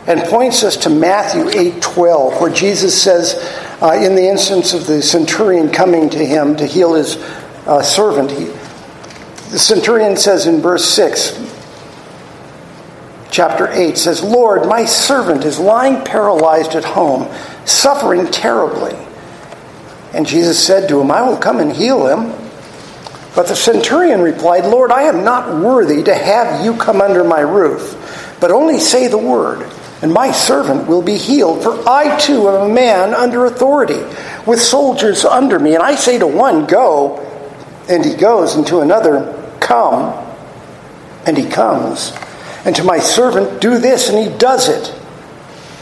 And 0.07 0.21
points 0.29 0.63
us 0.65 0.77
to 0.79 0.91
Matthew 0.91 1.45
8:12, 1.45 2.41
where 2.41 2.53
Jesus 2.53 3.01
says, 3.01 3.35
uh, 3.81 3.93
in 3.93 4.15
the 4.15 4.29
instance 4.29 4.73
of 4.73 4.87
the 4.87 5.03
centurion 5.03 5.71
coming 5.71 6.09
to 6.11 6.25
him 6.25 6.57
to 6.57 6.67
heal 6.67 6.95
his 6.95 7.17
uh, 7.67 7.83
servant, 7.83 8.31
he, 8.31 8.47
the 9.55 9.61
centurion 9.61 10.17
says 10.17 10.49
in 10.49 10.61
verse 10.61 10.85
6, 10.85 11.39
chapter 13.31 13.69
8 13.71 13.97
says, 13.97 14.21
Lord, 14.21 14.69
my 14.69 14.85
servant 14.85 15.45
is 15.45 15.61
lying 15.61 16.05
paralyzed 16.05 16.75
at 16.75 16.83
home, 16.83 17.33
suffering 17.65 18.27
terribly. 18.33 18.97
And 20.13 20.27
Jesus 20.27 20.61
said 20.61 20.89
to 20.89 21.01
him, 21.01 21.13
I 21.13 21.23
will 21.23 21.37
come 21.37 21.61
and 21.61 21.71
heal 21.71 22.09
him. 22.09 22.33
But 23.37 23.47
the 23.47 23.55
centurion 23.55 24.23
replied, 24.23 24.65
Lord, 24.65 24.91
I 24.91 25.03
am 25.03 25.23
not 25.23 25.63
worthy 25.63 26.03
to 26.03 26.15
have 26.17 26.65
you 26.65 26.77
come 26.77 27.01
under 27.01 27.23
my 27.23 27.39
roof, 27.39 28.37
but 28.41 28.51
only 28.51 28.81
say 28.81 29.07
the 29.07 29.19
word, 29.19 29.71
and 30.03 30.13
my 30.13 30.33
servant 30.33 30.89
will 30.89 31.03
be 31.03 31.17
healed. 31.17 31.63
For 31.63 31.89
I 31.89 32.19
too 32.19 32.49
am 32.49 32.73
a 32.73 32.75
man 32.75 33.15
under 33.15 33.45
authority, 33.45 34.03
with 34.49 34.61
soldiers 34.61 35.25
under 35.25 35.61
me. 35.61 35.75
And 35.75 35.83
I 35.85 35.95
say 35.95 36.19
to 36.19 36.27
one, 36.27 36.67
Go, 36.67 37.21
and 37.89 38.05
he 38.05 38.17
goes, 38.17 38.57
and 38.57 38.67
to 38.67 38.81
another, 38.81 39.43
Come, 39.65 40.13
and 41.27 41.39
he 41.39 41.49
comes. 41.49 42.13
And 42.67 42.77
to 42.77 42.85
my 42.85 42.99
servant, 42.99 43.63
Do 43.63 43.79
this, 43.79 44.11
and 44.11 44.19
he 44.19 44.39
does 44.39 44.69
it. 44.69 44.89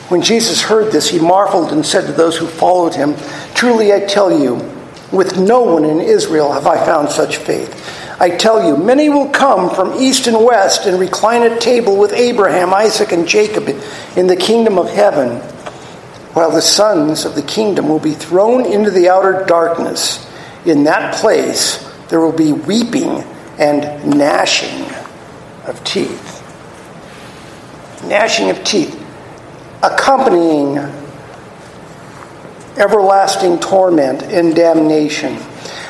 When 0.09 0.23
Jesus 0.23 0.63
heard 0.63 0.93
this, 0.93 1.11
he 1.11 1.19
marveled 1.19 1.73
and 1.73 1.85
said 1.85 2.07
to 2.07 2.13
those 2.13 2.37
who 2.37 2.47
followed 2.47 2.95
him, 2.95 3.17
Truly 3.55 3.93
I 3.93 4.01
tell 4.01 4.31
you, 4.31 4.55
with 5.11 5.37
no 5.37 5.63
one 5.63 5.85
in 5.85 6.01
Israel 6.01 6.53
have 6.53 6.67
I 6.67 6.85
found 6.85 7.11
such 7.11 7.39
faith. 7.39 7.79
I 8.21 8.31
tell 8.31 8.65
you, 8.65 8.77
many 8.77 9.09
will 9.09 9.31
come 9.31 9.75
from 9.75 10.01
east 10.01 10.29
and 10.29 10.45
west 10.45 10.87
and 10.87 11.01
recline 11.01 11.43
at 11.43 11.61
table 11.61 11.97
with 11.99 12.13
Abraham, 12.13 12.73
Isaac, 12.73 13.11
and 13.11 13.27
Jacob 13.27 13.69
in 14.17 14.29
the 14.29 14.37
kingdom 14.37 14.79
of 14.79 14.91
heaven, 14.91 15.41
while 16.35 16.53
the 16.53 16.63
sons 16.63 17.25
of 17.25 17.35
the 17.35 17.43
kingdom 17.43 17.89
will 17.89 17.99
be 17.99 18.15
thrown 18.15 18.65
into 18.65 18.93
the 18.93 19.09
outer 19.09 19.45
darkness. 19.47 20.25
In 20.65 20.85
that 20.85 21.17
place 21.17 21.83
there 22.11 22.21
will 22.21 22.37
be 22.37 22.53
weeping 22.53 23.25
and 23.59 24.17
gnashing 24.17 24.91
of 25.67 25.83
teeth. 25.85 26.41
Gnashing 28.05 28.51
of 28.51 28.65
teeth, 28.65 28.99
accompanying 29.83 30.79
everlasting 32.77 33.59
torment 33.61 34.23
and 34.23 34.55
damnation. 34.55 35.39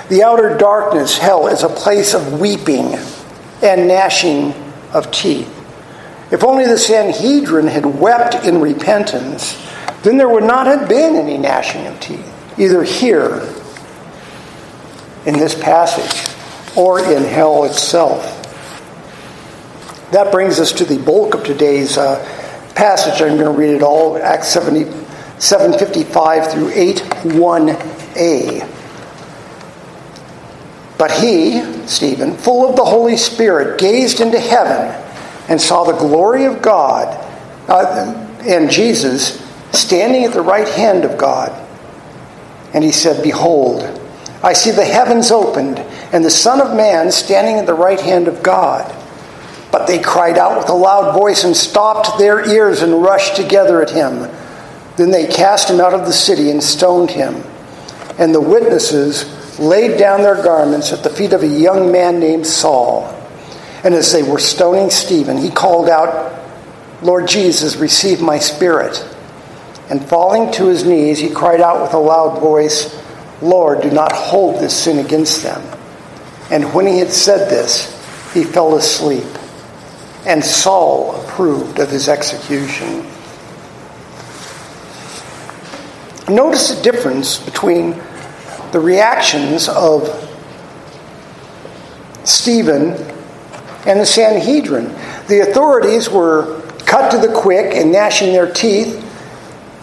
The 0.08 0.22
outer 0.22 0.56
darkness, 0.56 1.16
hell, 1.16 1.46
is 1.46 1.62
a 1.62 1.68
place 1.68 2.14
of 2.14 2.40
weeping 2.40 2.94
and 3.62 3.88
gnashing 3.88 4.52
of 4.92 5.10
teeth. 5.10 5.48
If 6.30 6.44
only 6.44 6.66
the 6.66 6.78
Sanhedrin 6.78 7.66
had 7.66 7.86
wept 7.86 8.46
in 8.46 8.60
repentance, 8.60 9.56
then 10.02 10.16
there 10.16 10.28
would 10.28 10.44
not 10.44 10.66
have 10.66 10.88
been 10.88 11.14
any 11.14 11.38
gnashing 11.38 11.86
of 11.86 11.98
teeth, 12.00 12.58
either 12.58 12.82
here 12.82 13.40
in 15.24 15.38
this 15.38 15.54
passage 15.54 16.31
or 16.76 17.00
in 17.00 17.24
hell 17.24 17.64
itself. 17.64 18.38
That 20.12 20.30
brings 20.30 20.60
us 20.60 20.72
to 20.72 20.84
the 20.84 20.98
bulk 20.98 21.34
of 21.34 21.44
today's 21.44 21.96
uh, 21.96 22.18
passage. 22.74 23.22
I'm 23.22 23.38
going 23.38 23.52
to 23.52 23.58
read 23.58 23.74
it 23.74 23.82
all, 23.82 24.16
Acts 24.18 24.48
70, 24.48 24.84
755 25.38 26.52
through 26.52 26.70
81a. 26.70 28.68
But 30.98 31.10
he, 31.12 31.62
Stephen, 31.86 32.36
full 32.36 32.68
of 32.68 32.76
the 32.76 32.84
Holy 32.84 33.16
Spirit, 33.16 33.80
gazed 33.80 34.20
into 34.20 34.38
heaven 34.38 34.94
and 35.48 35.60
saw 35.60 35.84
the 35.84 35.96
glory 35.96 36.44
of 36.44 36.62
God 36.62 37.08
uh, 37.68 38.14
and 38.46 38.70
Jesus 38.70 39.40
standing 39.72 40.24
at 40.24 40.32
the 40.32 40.42
right 40.42 40.68
hand 40.68 41.04
of 41.04 41.18
God. 41.18 41.50
And 42.74 42.84
he 42.84 42.92
said, 42.92 43.22
Behold, 43.22 43.80
I 44.42 44.54
see 44.54 44.70
the 44.70 44.84
heavens 44.84 45.30
opened 45.30 45.78
and 46.12 46.24
the 46.24 46.30
Son 46.30 46.60
of 46.60 46.76
Man 46.76 47.12
standing 47.12 47.56
at 47.58 47.66
the 47.66 47.74
right 47.74 48.00
hand 48.00 48.28
of 48.28 48.42
God. 48.42 48.92
But 49.70 49.86
they 49.86 50.00
cried 50.00 50.36
out 50.36 50.58
with 50.58 50.68
a 50.68 50.74
loud 50.74 51.14
voice 51.14 51.44
and 51.44 51.56
stopped 51.56 52.18
their 52.18 52.46
ears 52.48 52.82
and 52.82 53.02
rushed 53.02 53.36
together 53.36 53.80
at 53.80 53.90
him. 53.90 54.28
Then 54.96 55.10
they 55.10 55.26
cast 55.26 55.70
him 55.70 55.80
out 55.80 55.94
of 55.94 56.06
the 56.06 56.12
city 56.12 56.50
and 56.50 56.62
stoned 56.62 57.10
him. 57.10 57.42
And 58.18 58.34
the 58.34 58.40
witnesses 58.40 59.58
laid 59.58 59.98
down 59.98 60.22
their 60.22 60.42
garments 60.42 60.92
at 60.92 61.02
the 61.02 61.10
feet 61.10 61.32
of 61.32 61.42
a 61.42 61.46
young 61.46 61.90
man 61.90 62.20
named 62.20 62.46
Saul. 62.46 63.04
And 63.84 63.94
as 63.94 64.12
they 64.12 64.22
were 64.22 64.38
stoning 64.38 64.90
Stephen, 64.90 65.38
he 65.38 65.50
called 65.50 65.88
out, 65.88 66.40
Lord 67.02 67.26
Jesus, 67.26 67.76
receive 67.76 68.20
my 68.20 68.38
spirit. 68.38 69.08
And 69.88 70.04
falling 70.06 70.52
to 70.52 70.66
his 70.66 70.84
knees, 70.84 71.18
he 71.18 71.30
cried 71.30 71.60
out 71.60 71.82
with 71.82 71.94
a 71.94 71.98
loud 71.98 72.40
voice, 72.40 72.94
Lord, 73.42 73.82
do 73.82 73.90
not 73.90 74.12
hold 74.12 74.60
this 74.60 74.84
sin 74.84 75.04
against 75.04 75.42
them. 75.42 75.60
And 76.50 76.72
when 76.72 76.86
he 76.86 76.98
had 76.98 77.10
said 77.10 77.50
this, 77.50 77.90
he 78.32 78.44
fell 78.44 78.76
asleep. 78.76 79.26
And 80.24 80.44
Saul 80.44 81.20
approved 81.22 81.80
of 81.80 81.90
his 81.90 82.08
execution. 82.08 83.04
Notice 86.28 86.74
the 86.74 86.82
difference 86.82 87.38
between 87.40 88.00
the 88.70 88.78
reactions 88.80 89.68
of 89.68 90.08
Stephen 92.24 92.92
and 93.84 93.98
the 93.98 94.06
Sanhedrin. 94.06 94.84
The 95.26 95.40
authorities 95.40 96.08
were 96.08 96.60
cut 96.86 97.10
to 97.10 97.18
the 97.18 97.34
quick 97.34 97.74
and 97.74 97.90
gnashing 97.90 98.32
their 98.32 98.50
teeth 98.52 99.04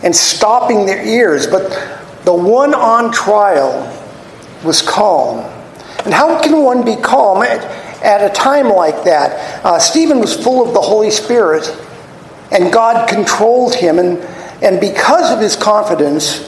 and 0.01 0.15
stopping 0.15 0.85
their 0.85 1.05
ears, 1.05 1.45
but 1.45 1.98
the 2.25 2.33
one 2.33 2.73
on 2.73 3.11
trial 3.11 3.95
was 4.63 4.81
calm. 4.81 5.39
And 6.05 6.13
how 6.13 6.41
can 6.41 6.61
one 6.61 6.83
be 6.83 6.95
calm 6.95 7.43
at, 7.43 7.63
at 8.03 8.29
a 8.29 8.33
time 8.33 8.69
like 8.69 9.03
that? 9.03 9.65
Uh, 9.65 9.79
Stephen 9.79 10.19
was 10.19 10.35
full 10.35 10.65
of 10.65 10.73
the 10.73 10.81
Holy 10.81 11.11
Spirit, 11.11 11.67
and 12.51 12.71
God 12.71 13.09
controlled 13.09 13.75
him, 13.75 13.99
and, 13.99 14.17
and 14.63 14.79
because 14.79 15.31
of 15.31 15.39
his 15.39 15.55
confidence, 15.55 16.45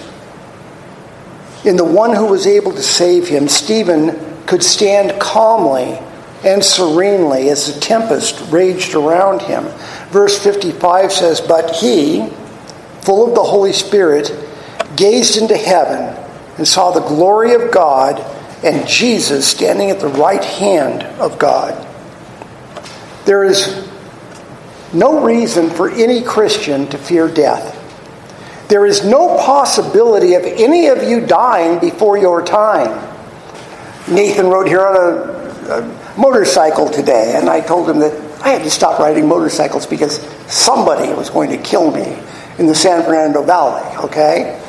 in 1.63 1.75
the 1.75 1.85
one 1.85 2.15
who 2.15 2.25
was 2.25 2.47
able 2.47 2.71
to 2.71 2.81
save 2.81 3.27
him, 3.27 3.47
Stephen 3.47 4.45
could 4.47 4.63
stand 4.63 5.19
calmly 5.21 5.99
and 6.43 6.63
serenely 6.63 7.49
as 7.49 7.71
the 7.71 7.79
tempest 7.79 8.51
raged 8.51 8.95
around 8.95 9.41
him. 9.43 9.63
Verse 10.09 10.41
55 10.43 11.11
says, 11.11 11.39
But 11.39 11.75
he, 11.75 12.27
full 13.01 13.27
of 13.27 13.35
the 13.35 13.43
Holy 13.43 13.73
Spirit, 13.73 14.31
gazed 14.95 15.37
into 15.37 15.57
heaven 15.57 16.17
and 16.57 16.67
saw 16.67 16.91
the 16.91 17.01
glory 17.01 17.53
of 17.53 17.71
God 17.71 18.19
and 18.63 18.87
Jesus 18.87 19.47
standing 19.47 19.89
at 19.89 19.99
the 19.99 20.07
right 20.07 20.43
hand 20.43 21.03
of 21.19 21.39
God. 21.39 21.87
There 23.25 23.43
is 23.43 23.87
no 24.93 25.23
reason 25.23 25.69
for 25.69 25.89
any 25.89 26.21
Christian 26.21 26.87
to 26.87 26.97
fear 26.97 27.27
death. 27.27 27.77
There 28.67 28.85
is 28.85 29.03
no 29.03 29.37
possibility 29.37 30.35
of 30.35 30.43
any 30.43 30.87
of 30.87 31.03
you 31.03 31.25
dying 31.25 31.79
before 31.79 32.17
your 32.17 32.43
time. 32.43 33.09
Nathan 34.09 34.47
rode 34.47 34.67
here 34.67 34.85
on 34.85 34.95
a, 34.95 35.81
a 35.81 36.17
motorcycle 36.17 36.89
today, 36.89 37.33
and 37.35 37.49
I 37.49 37.61
told 37.61 37.89
him 37.89 37.99
that 37.99 38.13
I 38.41 38.49
had 38.49 38.63
to 38.63 38.71
stop 38.71 38.99
riding 38.99 39.27
motorcycles 39.27 39.85
because 39.85 40.19
somebody 40.47 41.11
was 41.13 41.29
going 41.29 41.49
to 41.51 41.57
kill 41.57 41.91
me 41.91 42.17
in 42.59 42.65
the 42.65 42.75
San 42.75 43.03
Fernando 43.03 43.43
Valley, 43.43 43.97
okay? 43.97 44.60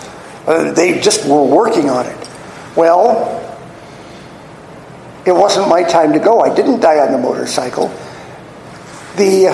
They 0.46 1.00
just 1.00 1.26
were 1.26 1.44
working 1.44 1.88
on 1.88 2.06
it. 2.06 2.28
Well, 2.76 3.38
it 5.24 5.32
wasn't 5.32 5.68
my 5.68 5.84
time 5.84 6.12
to 6.14 6.18
go. 6.18 6.40
I 6.40 6.54
didn't 6.54 6.80
die 6.80 6.98
on 6.98 7.12
the 7.12 7.18
motorcycle. 7.18 7.88
The 9.16 9.50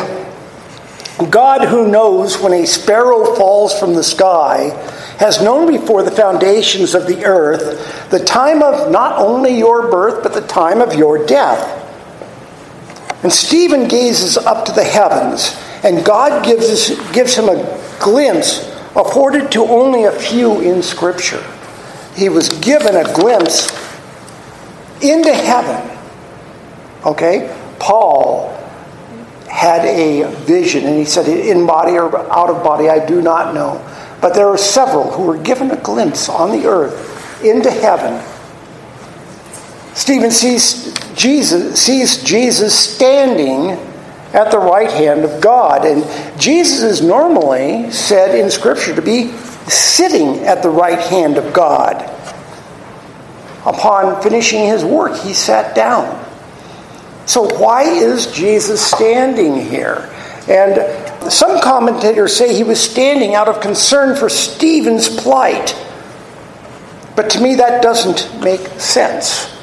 God 1.31 1.67
who 1.67 1.89
knows 1.89 2.39
when 2.39 2.53
a 2.53 2.65
sparrow 2.65 3.35
falls 3.35 3.79
from 3.79 3.95
the 3.95 4.05
sky 4.05 4.71
has 5.19 5.43
known 5.43 5.67
before 5.67 6.05
the 6.05 6.13
foundations 6.13 6.95
of 6.95 7.07
the 7.07 7.25
earth 7.25 8.11
the 8.11 8.25
time 8.25 8.63
of 8.63 8.91
not 8.91 9.19
only 9.19 9.59
your 9.59 9.91
birth, 9.91 10.23
but 10.23 10.33
the 10.33 10.47
time 10.47 10.81
of 10.81 10.95
your 10.95 11.27
death. 11.27 11.75
And 13.25 13.33
Stephen 13.33 13.89
gazes 13.89 14.37
up 14.37 14.65
to 14.67 14.73
the 14.73 14.85
heavens, 14.85 15.57
and 15.83 16.05
God 16.05 16.45
gives, 16.45 16.91
gives 17.11 17.35
him 17.35 17.49
a 17.49 17.83
glimpse 18.01 18.68
afforded 18.99 19.53
to 19.53 19.65
only 19.65 20.05
a 20.05 20.13
few 20.13 20.61
in 20.61 20.83
Scripture. 20.83 21.45
He 22.17 22.29
was 22.29 22.59
given 22.59 22.97
a 22.97 23.05
glimpse 23.15 23.71
into 25.01 25.33
heaven. 25.33 25.99
Okay? 27.07 27.55
Paul 27.79 28.55
had 29.49 29.85
a 29.85 30.31
vision, 30.45 30.85
and 30.85 30.99
he 30.99 31.05
said, 31.05 31.29
in 31.29 31.65
body 31.65 31.93
or 31.93 32.15
out 32.31 32.51
of 32.51 32.63
body, 32.65 32.89
I 32.89 33.07
do 33.07 33.23
not 33.23 33.55
know. 33.55 33.85
But 34.21 34.35
there 34.35 34.49
are 34.49 34.59
several 34.59 35.11
who 35.13 35.23
were 35.23 35.39
given 35.39 35.71
a 35.71 35.77
glimpse 35.77 36.29
on 36.29 36.51
the 36.51 36.67
earth 36.67 37.43
into 37.45 37.71
heaven. 37.71 38.21
Stephen 39.95 40.31
sees 40.31 40.93
Jesus, 41.15 41.81
sees 41.81 42.23
Jesus 42.23 42.77
standing 42.77 43.77
at 44.33 44.51
the 44.51 44.59
right 44.59 44.91
hand 44.91 45.25
of 45.25 45.41
God. 45.41 45.85
And 45.85 46.05
Jesus 46.41 46.83
is 46.83 47.03
normally 47.03 47.91
said 47.91 48.39
in 48.39 48.51
Scripture 48.51 48.95
to 48.95 49.03
be 49.03 49.33
sitting 49.69 50.45
at 50.47 50.63
the 50.63 50.71
right 50.71 50.99
hand 50.99 51.37
of 51.39 51.53
God. 51.53 52.03
Upon 53.67 54.23
finishing 54.23 54.65
his 54.65 54.85
work, 54.85 55.17
he 55.19 55.33
sat 55.33 55.75
down. 55.75 56.25
So, 57.27 57.43
why 57.59 57.83
is 57.83 58.27
Jesus 58.29 58.85
standing 58.85 59.57
here? 59.57 60.09
And 60.49 61.31
some 61.31 61.61
commentators 61.61 62.35
say 62.35 62.55
he 62.55 62.65
was 62.65 62.81
standing 62.81 63.35
out 63.35 63.49
of 63.49 63.61
concern 63.61 64.17
for 64.17 64.31
Stephen's 64.31 65.09
plight. 65.09 65.77
But 67.17 67.31
to 67.31 67.41
me, 67.43 67.57
that 67.57 67.83
doesn't 67.83 68.43
make 68.43 68.61
sense. 68.81 69.55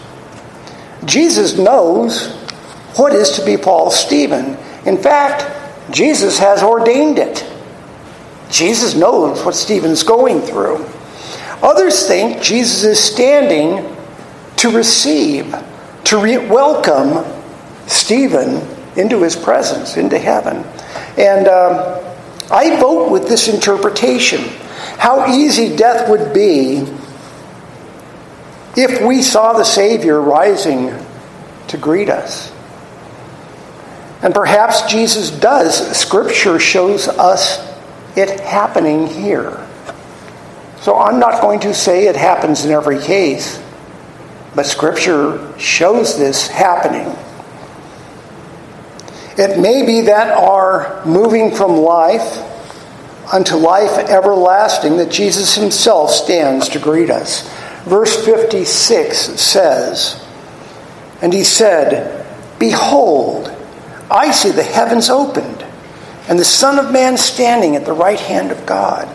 Jesus 1.05 1.57
knows 1.57 2.34
what 2.95 3.13
is 3.13 3.31
to 3.31 3.45
be 3.45 3.55
befall 3.57 3.91
Stephen. 3.91 4.57
In 4.85 4.97
fact, 4.97 5.45
Jesus 5.91 6.39
has 6.39 6.63
ordained 6.63 7.19
it. 7.19 7.45
Jesus 8.49 8.95
knows 8.95 9.43
what 9.43 9.55
Stephen's 9.55 10.03
going 10.03 10.41
through. 10.41 10.85
Others 11.61 12.07
think 12.07 12.41
Jesus 12.41 12.83
is 12.83 13.03
standing 13.03 13.95
to 14.57 14.69
receive, 14.71 15.53
to 16.05 16.17
re- 16.17 16.37
welcome 16.37 17.25
Stephen 17.87 18.67
into 18.97 19.21
his 19.21 19.35
presence, 19.35 19.97
into 19.97 20.17
heaven. 20.17 20.57
And 21.17 21.47
um, 21.47 22.03
I 22.51 22.79
vote 22.79 23.11
with 23.11 23.27
this 23.27 23.47
interpretation. 23.47 24.41
How 24.97 25.33
easy 25.33 25.75
death 25.75 26.09
would 26.09 26.33
be 26.33 26.85
if 28.77 29.01
we 29.01 29.21
saw 29.21 29.53
the 29.53 29.63
Savior 29.63 30.21
rising 30.21 30.93
to 31.67 31.77
greet 31.77 32.09
us. 32.09 32.54
And 34.25 34.33
perhaps 34.33 34.91
Jesus 34.91 35.29
does. 35.29 35.95
Scripture 35.95 36.57
shows 36.57 37.07
us 37.07 37.59
it 38.17 38.39
happening 38.39 39.05
here. 39.05 39.65
So 40.81 40.97
I'm 40.97 41.19
not 41.19 41.43
going 41.43 41.59
to 41.59 41.75
say 41.75 42.07
it 42.07 42.15
happens 42.15 42.65
in 42.65 42.71
every 42.71 42.99
case, 42.99 43.61
but 44.55 44.65
Scripture 44.65 45.53
shows 45.59 46.17
this 46.17 46.47
happening. 46.47 47.15
It 49.37 49.59
may 49.59 49.85
be 49.85 50.01
that 50.01 50.35
our 50.35 51.05
moving 51.05 51.53
from 51.53 51.77
life 51.77 52.39
unto 53.31 53.55
life 53.57 54.09
everlasting 54.09 54.97
that 54.97 55.11
Jesus 55.11 55.53
himself 55.53 56.09
stands 56.09 56.67
to 56.69 56.79
greet 56.79 57.11
us. 57.11 57.47
Verse 57.83 58.25
56 58.25 59.17
says, 59.39 60.25
And 61.21 61.31
he 61.31 61.43
said, 61.43 62.25
Behold, 62.57 63.44
I 64.15 64.31
see 64.31 64.51
the 64.51 64.63
heavens 64.63 65.09
opened, 65.09 65.65
and 66.29 66.39
the 66.39 66.45
Son 66.45 66.79
of 66.79 66.93
Man 66.93 67.17
standing 67.17 67.75
at 67.75 67.83
the 67.83 67.91
right 67.91 68.19
hand 68.19 68.49
of 68.49 68.65
God. 68.65 69.09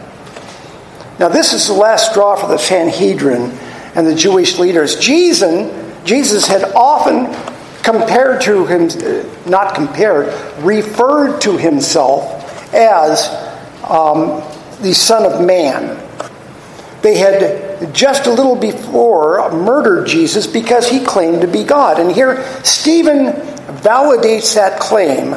Now, 1.18 1.28
this 1.28 1.54
is 1.54 1.66
the 1.66 1.72
last 1.72 2.10
straw 2.10 2.36
for 2.36 2.48
the 2.48 2.58
Sanhedrin 2.58 3.50
and 3.94 4.06
the 4.06 4.14
Jewish 4.14 4.58
leaders. 4.58 4.96
Jesus, 4.96 6.04
Jesus 6.04 6.46
had 6.46 6.64
often 6.74 7.34
compared 7.82 8.42
to 8.42 8.66
him, 8.66 8.88
not 9.50 9.74
compared, 9.74 10.34
referred 10.62 11.40
to 11.40 11.56
himself 11.56 12.74
as 12.74 13.26
um, 13.88 14.42
the 14.82 14.92
Son 14.92 15.24
of 15.24 15.46
Man. 15.46 15.98
They 17.00 17.16
had 17.16 17.94
just 17.94 18.26
a 18.26 18.30
little 18.30 18.56
before 18.56 19.50
murdered 19.50 20.06
Jesus 20.06 20.46
because 20.46 20.90
he 20.90 21.02
claimed 21.02 21.40
to 21.40 21.48
be 21.48 21.64
God. 21.64 21.98
And 21.98 22.12
here, 22.12 22.44
Stephen 22.62 23.59
validates 23.82 24.54
that 24.54 24.80
claim, 24.80 25.34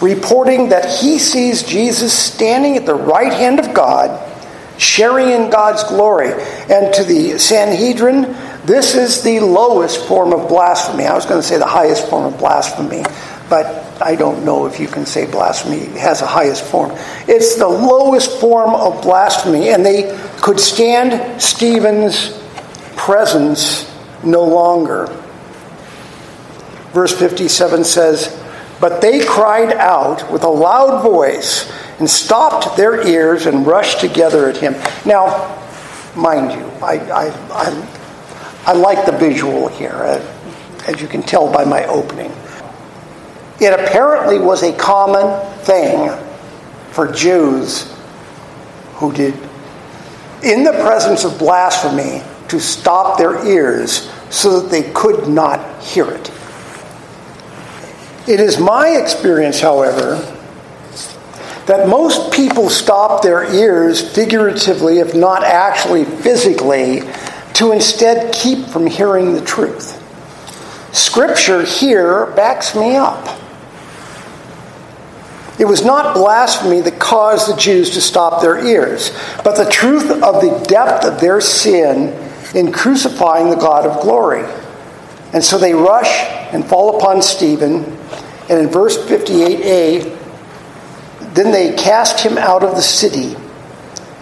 reporting 0.00 0.68
that 0.70 1.00
he 1.00 1.18
sees 1.18 1.62
Jesus 1.62 2.12
standing 2.12 2.76
at 2.76 2.86
the 2.86 2.94
right 2.94 3.32
hand 3.32 3.58
of 3.60 3.74
God, 3.74 4.30
sharing 4.78 5.30
in 5.30 5.50
God's 5.50 5.84
glory. 5.84 6.32
And 6.68 6.92
to 6.94 7.04
the 7.04 7.38
Sanhedrin, 7.38 8.22
this 8.64 8.94
is 8.94 9.22
the 9.22 9.40
lowest 9.40 10.06
form 10.06 10.32
of 10.32 10.48
blasphemy. 10.48 11.04
I 11.04 11.14
was 11.14 11.26
going 11.26 11.40
to 11.40 11.46
say 11.46 11.58
the 11.58 11.66
highest 11.66 12.08
form 12.08 12.32
of 12.32 12.38
blasphemy, 12.38 13.04
but 13.48 13.66
I 14.02 14.16
don't 14.16 14.44
know 14.44 14.66
if 14.66 14.80
you 14.80 14.88
can 14.88 15.06
say 15.06 15.30
blasphemy 15.30 15.86
has 15.98 16.22
a 16.22 16.26
highest 16.26 16.64
form. 16.64 16.92
It's 17.28 17.56
the 17.56 17.68
lowest 17.68 18.40
form 18.40 18.74
of 18.74 19.02
blasphemy, 19.02 19.68
and 19.68 19.84
they 19.84 20.18
could 20.40 20.58
stand 20.58 21.40
Stephen's 21.40 22.40
presence 22.96 23.90
no 24.24 24.44
longer. 24.44 25.06
Verse 26.94 27.12
57 27.18 27.84
says, 27.84 28.42
But 28.80 29.02
they 29.02 29.22
cried 29.22 29.74
out 29.74 30.32
with 30.32 30.44
a 30.44 30.48
loud 30.48 31.02
voice 31.02 31.70
and 31.98 32.08
stopped 32.08 32.78
their 32.78 33.06
ears 33.06 33.44
and 33.44 33.66
rushed 33.66 34.00
together 34.00 34.48
at 34.48 34.56
him. 34.56 34.72
Now, 35.04 35.60
mind 36.16 36.52
you, 36.52 36.66
I, 36.82 36.98
I, 37.10 37.28
I 37.52 38.00
I 38.66 38.72
like 38.72 39.04
the 39.04 39.12
visual 39.12 39.68
here, 39.68 39.92
uh, 39.92 40.24
as 40.88 40.98
you 41.00 41.06
can 41.06 41.22
tell 41.22 41.52
by 41.52 41.64
my 41.64 41.84
opening. 41.84 42.32
It 43.60 43.78
apparently 43.78 44.38
was 44.38 44.62
a 44.62 44.72
common 44.72 45.46
thing 45.64 46.10
for 46.90 47.12
Jews 47.12 47.94
who 48.94 49.12
did, 49.12 49.34
in 50.42 50.64
the 50.64 50.72
presence 50.82 51.24
of 51.24 51.38
blasphemy, 51.38 52.22
to 52.48 52.58
stop 52.58 53.18
their 53.18 53.46
ears 53.46 54.10
so 54.30 54.60
that 54.60 54.70
they 54.70 54.90
could 54.92 55.28
not 55.28 55.82
hear 55.82 56.10
it. 56.10 56.30
It 58.26 58.40
is 58.40 58.58
my 58.58 58.88
experience, 58.88 59.60
however, 59.60 60.16
that 61.66 61.88
most 61.88 62.32
people 62.32 62.70
stop 62.70 63.22
their 63.22 63.52
ears 63.54 64.00
figuratively, 64.14 64.98
if 64.98 65.14
not 65.14 65.44
actually 65.44 66.04
physically, 66.04 67.02
to 67.54 67.72
instead 67.72 68.32
keep 68.34 68.66
from 68.66 68.86
hearing 68.86 69.34
the 69.34 69.44
truth. 69.44 70.00
Scripture 70.94 71.64
here 71.64 72.26
backs 72.34 72.74
me 72.74 72.96
up. 72.96 73.40
It 75.58 75.66
was 75.66 75.84
not 75.84 76.14
blasphemy 76.14 76.80
that 76.80 76.98
caused 76.98 77.52
the 77.52 77.56
Jews 77.56 77.90
to 77.90 78.00
stop 78.00 78.42
their 78.42 78.64
ears, 78.64 79.10
but 79.44 79.56
the 79.56 79.70
truth 79.70 80.10
of 80.10 80.40
the 80.40 80.64
depth 80.68 81.04
of 81.04 81.20
their 81.20 81.40
sin 81.40 82.12
in 82.54 82.72
crucifying 82.72 83.50
the 83.50 83.56
God 83.56 83.86
of 83.86 84.02
glory. 84.02 84.44
And 85.32 85.44
so 85.44 85.58
they 85.58 85.74
rush 85.74 86.10
and 86.52 86.64
fall 86.64 86.96
upon 86.96 87.22
Stephen, 87.22 87.98
and 88.48 88.60
in 88.60 88.68
verse 88.68 88.96
58a, 88.96 90.20
then 91.34 91.50
they 91.50 91.74
cast 91.74 92.20
him 92.20 92.38
out 92.38 92.62
of 92.62 92.76
the 92.76 92.82
city 92.82 93.36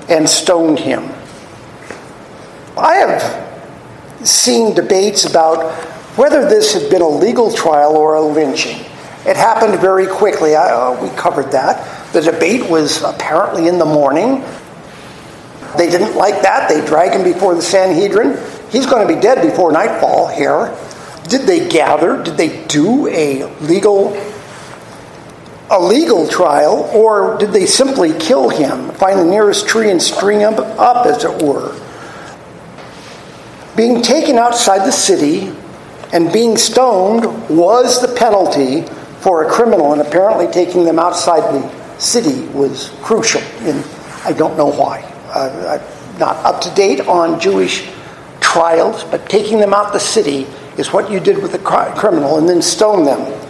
and 0.09 0.29
stoned 0.29 0.79
him. 0.79 1.11
I 2.77 2.95
have 2.95 4.27
seen 4.27 4.75
debates 4.75 5.25
about 5.25 5.73
whether 6.17 6.49
this 6.49 6.75
had 6.75 6.91
been 6.91 7.03
a 7.03 7.09
legal 7.09 7.53
trial 7.53 7.97
or 7.97 8.15
a 8.15 8.23
lynching. 8.23 8.79
It 9.27 9.37
happened 9.37 9.81
very 9.81 10.07
quickly. 10.07 10.57
I, 10.57 10.71
uh, 10.71 11.03
we 11.03 11.09
covered 11.17 11.53
that. 11.53 12.13
The 12.13 12.21
debate 12.21 12.69
was 12.69 13.03
apparently 13.03 13.69
in 13.69 13.79
the 13.79 13.85
morning. 13.85 14.43
They 15.77 15.89
didn't 15.89 16.17
like 16.17 16.43
that. 16.43 16.69
They 16.69 16.85
drag 16.85 17.13
him 17.13 17.25
before 17.25 17.55
the 17.55 17.63
Sanhedrin. 17.63 18.39
He's 18.71 18.87
going 18.87 19.07
to 19.07 19.15
be 19.15 19.21
dead 19.21 19.43
before 19.49 19.73
nightfall 19.73 20.29
here. 20.29 20.77
Did 21.29 21.43
they 21.43 21.69
gather? 21.69 22.23
Did 22.23 22.37
they 22.37 22.65
do 22.67 23.09
a 23.09 23.45
legal 23.61 24.17
a 25.71 25.81
legal 25.81 26.29
trial, 26.29 26.91
or 26.93 27.39
did 27.39 27.53
they 27.53 27.65
simply 27.65 28.13
kill 28.19 28.51
him, 28.51 28.91
find 28.91 29.19
the 29.19 29.25
nearest 29.25 29.67
tree 29.67 29.91
and 29.91 30.03
string 30.03 30.41
him 30.41 30.53
up, 30.55 31.07
as 31.07 31.25
it 31.25 31.43
were? 31.43 31.75
being 33.77 34.03
taken 34.03 34.37
outside 34.37 34.87
the 34.87 34.93
city 34.93 35.53
and 36.13 36.33
being 36.33 36.57
stoned 36.57 37.25
was 37.49 38.03
the 38.03 38.15
penalty 38.17 38.83
for 39.21 39.45
a 39.45 39.51
criminal, 39.51 39.93
and 39.93 40.03
apparently 40.03 40.47
taking 40.49 40.85
them 40.85 40.99
outside 40.99 41.41
the 41.55 41.99
city 41.99 42.47
was 42.49 42.91
crucial. 43.03 43.41
And 43.61 43.85
I 44.25 44.33
don't 44.33 44.57
know 44.57 44.71
why. 44.71 45.03
Uh, 45.29 45.81
I'm 45.81 46.19
not 46.19 46.37
up 46.45 46.61
to 46.63 46.75
date 46.75 47.01
on 47.03 47.41
Jewish 47.41 47.89
trials, 48.41 49.05
but 49.05 49.29
taking 49.31 49.59
them 49.59 49.73
out 49.73 49.93
the 49.93 50.01
city 50.01 50.47
is 50.79 50.93
what 50.93 51.11
you 51.11 51.21
did 51.21 51.43
with 51.43 51.53
the 51.53 51.59
criminal, 51.59 52.39
and 52.39 52.49
then 52.49 52.63
stone 52.63 53.05
them. 53.05 53.41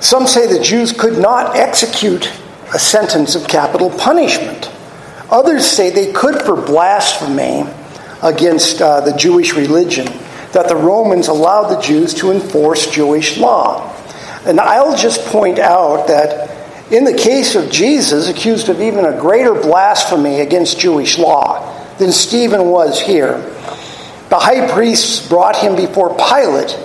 Some 0.00 0.26
say 0.26 0.46
the 0.46 0.62
Jews 0.62 0.92
could 0.92 1.18
not 1.18 1.56
execute 1.56 2.30
a 2.72 2.78
sentence 2.78 3.34
of 3.34 3.48
capital 3.48 3.90
punishment. 3.90 4.70
Others 5.30 5.66
say 5.66 5.90
they 5.90 6.12
could 6.12 6.40
for 6.42 6.56
blasphemy 6.56 7.64
against 8.22 8.80
uh, 8.80 9.00
the 9.00 9.16
Jewish 9.16 9.54
religion, 9.54 10.06
that 10.52 10.68
the 10.68 10.76
Romans 10.76 11.28
allowed 11.28 11.68
the 11.68 11.80
Jews 11.80 12.14
to 12.14 12.30
enforce 12.30 12.90
Jewish 12.90 13.38
law. 13.38 13.94
And 14.46 14.60
I'll 14.60 14.96
just 14.96 15.20
point 15.26 15.58
out 15.58 16.06
that 16.06 16.56
in 16.92 17.04
the 17.04 17.12
case 17.12 17.54
of 17.54 17.70
Jesus, 17.70 18.28
accused 18.28 18.68
of 18.68 18.80
even 18.80 19.04
a 19.04 19.18
greater 19.20 19.52
blasphemy 19.52 20.40
against 20.40 20.80
Jewish 20.80 21.18
law 21.18 21.74
than 21.98 22.12
Stephen 22.12 22.66
was 22.66 22.98
here, 23.00 23.34
the 24.28 24.38
high 24.38 24.70
priests 24.70 25.26
brought 25.28 25.56
him 25.56 25.76
before 25.76 26.16
Pilate 26.16 26.78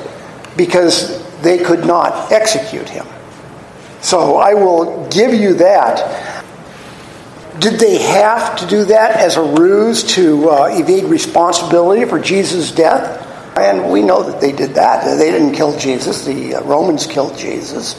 because 0.56 1.22
they 1.42 1.58
could 1.58 1.86
not 1.86 2.32
execute 2.32 2.88
him. 2.88 3.06
So 4.02 4.38
I 4.38 4.54
will 4.54 5.08
give 5.10 5.34
you 5.34 5.56
that. 5.56 6.44
Did 7.60 7.80
they 7.80 7.98
have 8.00 8.58
to 8.58 8.68
do 8.68 8.86
that 8.86 9.18
as 9.20 9.38
a 9.38 9.44
ruse 9.44 10.04
to 10.16 10.50
uh, 10.50 10.70
evade 10.72 11.06
responsibility 11.06 12.06
for 12.06 12.20
Jesus' 12.20 12.72
death? 12.72 13.22
And 13.58 13.92
we 13.92 14.02
know 14.02 14.24
that 14.24 14.42
they 14.42 14.52
did 14.52 14.76
that. 14.76 15.06
They 15.18 15.32
didn't 15.32 15.54
kill 15.54 15.78
Jesus, 15.78 16.26
the 16.26 16.56
uh, 16.56 16.64
Romans 16.64 17.06
killed 17.06 17.38
Jesus. 17.38 17.96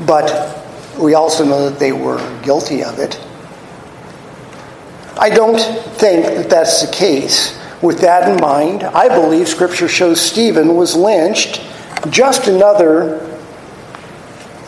but 0.00 0.64
we 0.98 1.14
also 1.14 1.44
know 1.44 1.70
that 1.70 1.78
they 1.78 1.92
were 1.92 2.18
guilty 2.42 2.82
of 2.82 2.98
it. 2.98 3.20
I 5.18 5.30
don't 5.30 5.58
think 5.96 6.26
that 6.26 6.50
that's 6.50 6.84
the 6.86 6.92
case. 6.92 7.58
With 7.82 8.00
that 8.00 8.28
in 8.28 8.40
mind, 8.40 8.82
I 8.82 9.08
believe 9.08 9.48
Scripture 9.48 9.88
shows 9.88 10.20
Stephen 10.20 10.76
was 10.76 10.96
lynched, 10.96 11.60
just 12.10 12.48
another 12.48 13.20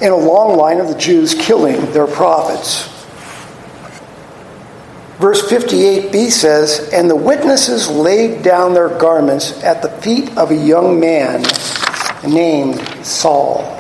in 0.01 0.13
a 0.13 0.17
long 0.17 0.57
line 0.57 0.79
of 0.79 0.89
the 0.89 0.99
Jews 0.99 1.35
killing 1.35 1.93
their 1.93 2.07
prophets. 2.07 2.95
Verse 5.19 5.43
58b 5.51 6.31
says, 6.31 6.91
And 6.93 7.11
the 7.11 7.17
witnesses 7.17 7.89
laid 7.89 8.45
down 8.45 8.75
their 8.75 8.89
garments 8.89 9.63
at 9.65 9.83
the 9.83 9.89
feet 9.89 10.37
of 10.37 10.51
a 10.51 10.57
young 10.57 11.01
man 11.01 11.43
named 12.25 12.81
Saul. 13.05 13.75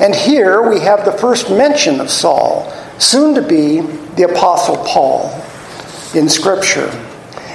And 0.00 0.14
here 0.14 0.68
we 0.68 0.80
have 0.80 1.04
the 1.04 1.12
first 1.12 1.50
mention 1.50 2.00
of 2.00 2.10
Saul, 2.10 2.70
soon 2.98 3.34
to 3.34 3.42
be 3.42 3.80
the 3.80 4.24
Apostle 4.30 4.76
Paul 4.84 5.30
in 6.14 6.28
Scripture. 6.28 6.90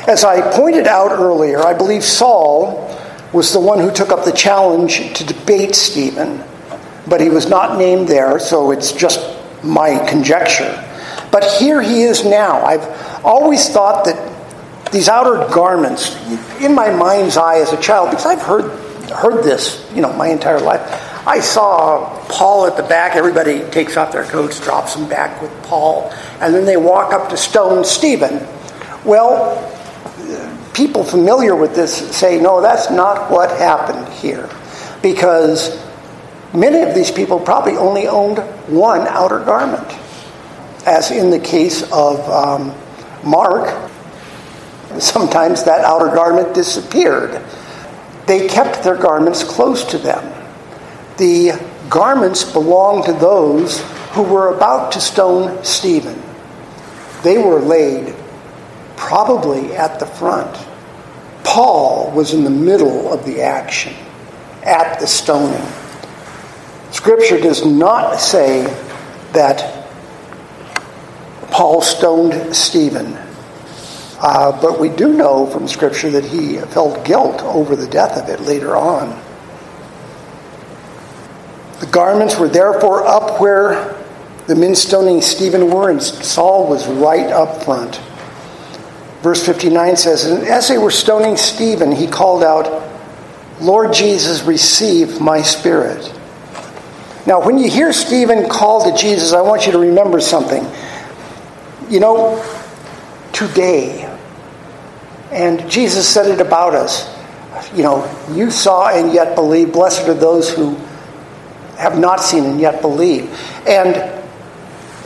As 0.08 0.24
I 0.24 0.42
pointed 0.56 0.88
out 0.88 1.12
earlier, 1.12 1.60
I 1.60 1.74
believe 1.74 2.04
Saul 2.04 2.90
was 3.32 3.54
the 3.54 3.60
one 3.60 3.80
who 3.80 3.92
took 3.92 4.10
up 4.10 4.26
the 4.26 4.32
challenge 4.32 5.14
to 5.16 5.26
debate 5.26 5.76
Stephen, 5.76 6.44
but 7.08 7.22
he 7.22 7.30
was 7.30 7.50
not 7.50 7.78
named 7.78 8.08
there, 8.08 8.38
so 8.40 8.72
it's 8.72 8.92
just 8.92 9.20
my 9.64 9.98
conjecture. 10.10 10.84
But 11.32 11.46
here 11.60 11.82
he 11.82 12.04
is 12.04 12.26
now. 12.26 12.64
I've 12.64 12.86
always 13.26 13.70
thought 13.70 14.06
that 14.06 14.92
these 14.92 15.10
outer 15.10 15.48
garments, 15.54 16.16
in 16.62 16.76
my 16.76 16.92
mind's 16.92 17.38
eye 17.38 17.60
as 17.60 17.74
a 17.74 17.82
child, 17.82 18.10
because 18.10 18.26
I've 18.26 18.42
heard 18.42 18.72
heard 19.14 19.44
this, 19.44 19.90
you 19.94 20.02
know, 20.02 20.12
my 20.14 20.28
entire 20.28 20.60
life. 20.60 20.82
I 21.26 21.40
saw 21.40 22.26
Paul 22.28 22.66
at 22.66 22.76
the 22.76 22.84
back. 22.84 23.16
Everybody 23.16 23.60
takes 23.70 23.96
off 23.96 24.12
their 24.12 24.26
coats, 24.26 24.60
drops 24.60 24.96
them 24.96 25.08
back 25.08 25.42
with 25.42 25.52
Paul, 25.64 26.12
and 26.42 26.54
then 26.54 26.66
they 26.66 26.78
walk 26.78 27.14
up 27.14 27.30
to 27.30 27.38
stone 27.38 27.86
Stephen. 27.86 28.46
Well, 29.06 29.73
people 30.74 31.04
familiar 31.04 31.56
with 31.56 31.76
this 31.76 32.16
say, 32.16 32.40
no, 32.40 32.62
that's 32.62 32.90
not 32.90 33.32
what 33.32 33.50
happened 33.58 34.12
here. 34.14 34.50
Because 35.02 35.80
many 36.54 36.82
of 36.82 36.96
these 36.96 37.12
people 37.12 37.40
probably 37.40 37.76
only 37.76 38.08
owned 38.08 38.40
one 38.68 39.02
outer 39.08 39.40
garment 39.40 39.88
as 40.86 41.12
in 41.12 41.30
the 41.30 41.40
case 41.40 41.84
of 41.92 42.20
um, 42.30 42.76
Mark, 43.24 43.90
sometimes 45.00 45.64
that 45.64 45.82
outer 45.86 46.14
garment 46.14 46.54
disappeared. 46.54 47.42
They 48.26 48.48
kept 48.48 48.84
their 48.84 48.98
garments 48.98 49.44
close 49.44 49.84
to 49.86 49.98
them. 49.98 50.30
The 51.18 51.54
garments 51.90 52.44
belonged 52.44 53.06
to 53.06 53.14
those 53.14 53.82
who 54.12 54.24
were 54.24 54.56
about 54.56 54.92
to 54.94 55.02
stone 55.02 55.64
Stephen. 55.64 56.22
They 57.24 57.38
were 57.38 57.60
laid 57.60 58.16
probably 59.08 59.76
at 59.76 60.00
the 60.00 60.06
front. 60.06 60.58
Paul 61.44 62.12
was 62.12 62.34
in 62.34 62.46
the 62.46 62.50
middle 62.50 63.12
of 63.12 63.26
the 63.26 63.42
action 63.42 63.94
at 64.64 65.00
the 65.00 65.08
stoning. 65.08 65.62
Scripture 66.92 67.38
does 67.38 67.66
not 67.66 68.20
say 68.20 68.64
that 69.34 69.86
Paul 71.52 71.82
stoned 71.82 72.56
Stephen. 72.56 73.18
Uh, 74.20 74.58
but 74.62 74.80
we 74.80 74.88
do 74.88 75.12
know 75.14 75.48
from 75.48 75.68
Scripture 75.68 76.10
that 76.12 76.24
he 76.24 76.60
felt 76.60 77.04
guilt 77.04 77.42
over 77.42 77.76
the 77.76 77.88
death 77.88 78.18
of 78.18 78.30
it 78.30 78.40
later 78.48 78.78
on. 78.78 79.10
The 81.82 81.88
garments 81.88 82.40
were 82.40 82.48
therefore 82.48 83.06
up 83.06 83.42
where 83.42 84.02
the 84.48 84.56
men 84.56 84.76
stoning 84.76 85.22
Stephen 85.22 85.70
were, 85.70 85.90
and 85.90 86.02
Saul 86.02 86.70
was 86.70 86.88
right 86.88 87.28
up 87.28 87.64
front. 87.64 88.00
Verse 89.24 89.44
59 89.46 89.96
says, 89.96 90.26
And 90.26 90.44
as 90.44 90.68
they 90.68 90.78
were 90.78 90.92
stoning 90.92 91.38
Stephen, 91.38 91.94
he 91.94 92.08
called 92.08 92.44
out, 92.44 92.92
Lord 93.62 93.94
Jesus, 93.94 94.44
receive 94.44 95.22
my 95.22 95.42
spirit. 95.42 96.14
Now, 97.26 97.42
when 97.42 97.58
you 97.58 97.72
hear 97.72 97.94
Stephen 97.94 98.50
call 98.50 98.84
to 98.92 98.98
Jesus, 98.98 99.32
I 99.32 99.40
want 99.40 99.66
you 99.66 99.72
to 99.72 99.80
remember 99.80 100.20
something. 100.20 100.68
You 101.90 102.02
know, 102.02 102.44
today, 103.32 104.14
and 105.32 105.70
Jesus 105.72 106.06
said 106.06 106.30
it 106.30 106.42
about 106.42 106.76
us, 106.76 107.10
you 107.74 107.84
know, 107.84 108.06
you 108.34 108.52
saw 108.52 108.90
and 108.90 109.14
yet 109.14 109.36
believe. 109.36 109.72
Blessed 109.72 110.06
are 110.10 110.14
those 110.14 110.50
who 110.50 110.76
have 111.78 111.98
not 111.98 112.18
seen 112.18 112.44
and 112.44 112.60
yet 112.60 112.82
believe. 112.82 113.30
And 113.66 113.96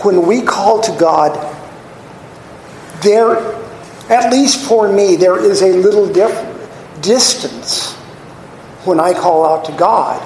when 0.04 0.26
we 0.26 0.42
call 0.42 0.82
to 0.82 0.92
God, 1.00 1.56
there, 3.04 3.57
at 4.10 4.32
least 4.32 4.68
for 4.68 4.92
me, 4.92 5.16
there 5.16 5.40
is 5.44 5.62
a 5.62 5.74
little 5.74 6.08
distance 7.02 7.94
when 8.86 9.00
I 9.00 9.14
call 9.14 9.46
out 9.46 9.66
to 9.66 9.72
God. 9.74 10.22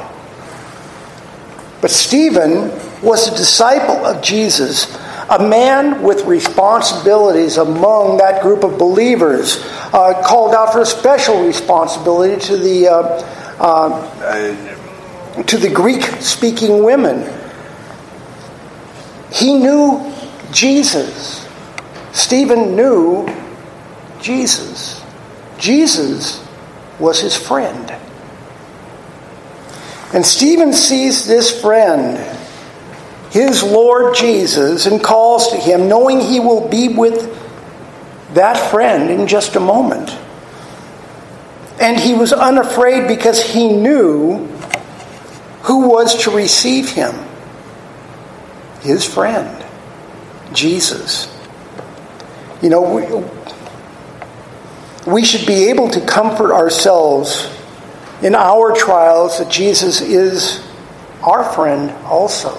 But 1.82 1.90
Stephen 1.90 2.70
was 3.02 3.28
a 3.28 3.36
disciple 3.36 4.06
of 4.06 4.22
Jesus 4.22 4.98
a 5.32 5.48
man 5.48 6.04
with 6.04 6.26
responsibilities 6.26 7.56
among 7.56 8.18
that 8.18 8.42
group 8.42 8.64
of 8.66 8.78
believers 8.78 9.64
uh, 9.94 10.22
called 10.26 10.54
out 10.54 10.74
for 10.74 10.82
a 10.82 10.86
special 10.86 11.46
responsibility 11.46 12.40
to 12.48 12.58
the 12.58 12.88
uh, 12.90 13.02
uh, 13.58 15.44
to 15.44 15.58
the 15.58 15.70
Greek 15.70 16.04
speaking 16.20 16.84
women. 16.84 17.32
He 19.32 19.58
knew 19.58 20.14
Jesus. 20.52 21.48
Stephen 22.12 22.76
knew 22.76 23.26
Jesus. 24.22 25.02
Jesus 25.58 26.46
was 27.00 27.20
his 27.20 27.36
friend. 27.36 27.94
And 30.14 30.26
Stephen 30.26 30.74
sees 30.74 31.26
this 31.26 31.62
friend 31.62 32.18
his 33.32 33.64
Lord 33.64 34.14
Jesus 34.14 34.86
and 34.86 35.02
calls 35.02 35.52
to 35.52 35.58
him, 35.58 35.88
knowing 35.88 36.20
he 36.20 36.42
will 36.42 36.68
be 36.68 36.90
with 36.90 37.38
that 38.34 38.72
friend 38.72 39.10
in 39.10 39.26
just 39.28 39.56
a 39.56 39.60
moment. 39.60 40.10
And 41.80 41.98
he 41.98 42.14
was 42.14 42.34
unafraid 42.34 43.08
because 43.08 43.42
he 43.42 43.70
knew 43.70 44.46
who 45.64 45.88
was 45.90 46.24
to 46.26 46.32
receive 46.32 46.90
him 46.90 47.16
his 48.82 49.06
friend, 49.06 49.64
Jesus. 50.54 51.28
You 52.62 52.70
know, 52.70 53.00
we, 55.08 55.26
should 55.26 55.48
be 55.48 55.70
able 55.70 55.90
to 55.90 56.06
comfort 56.06 56.54
ourselves 56.54 57.50
in 58.22 58.36
our 58.36 58.74
trials 58.74 59.40
that 59.40 59.50
Jesus 59.50 60.02
is 60.02 60.66
our 61.24 61.44
friend 61.54 61.92
also. 62.06 62.58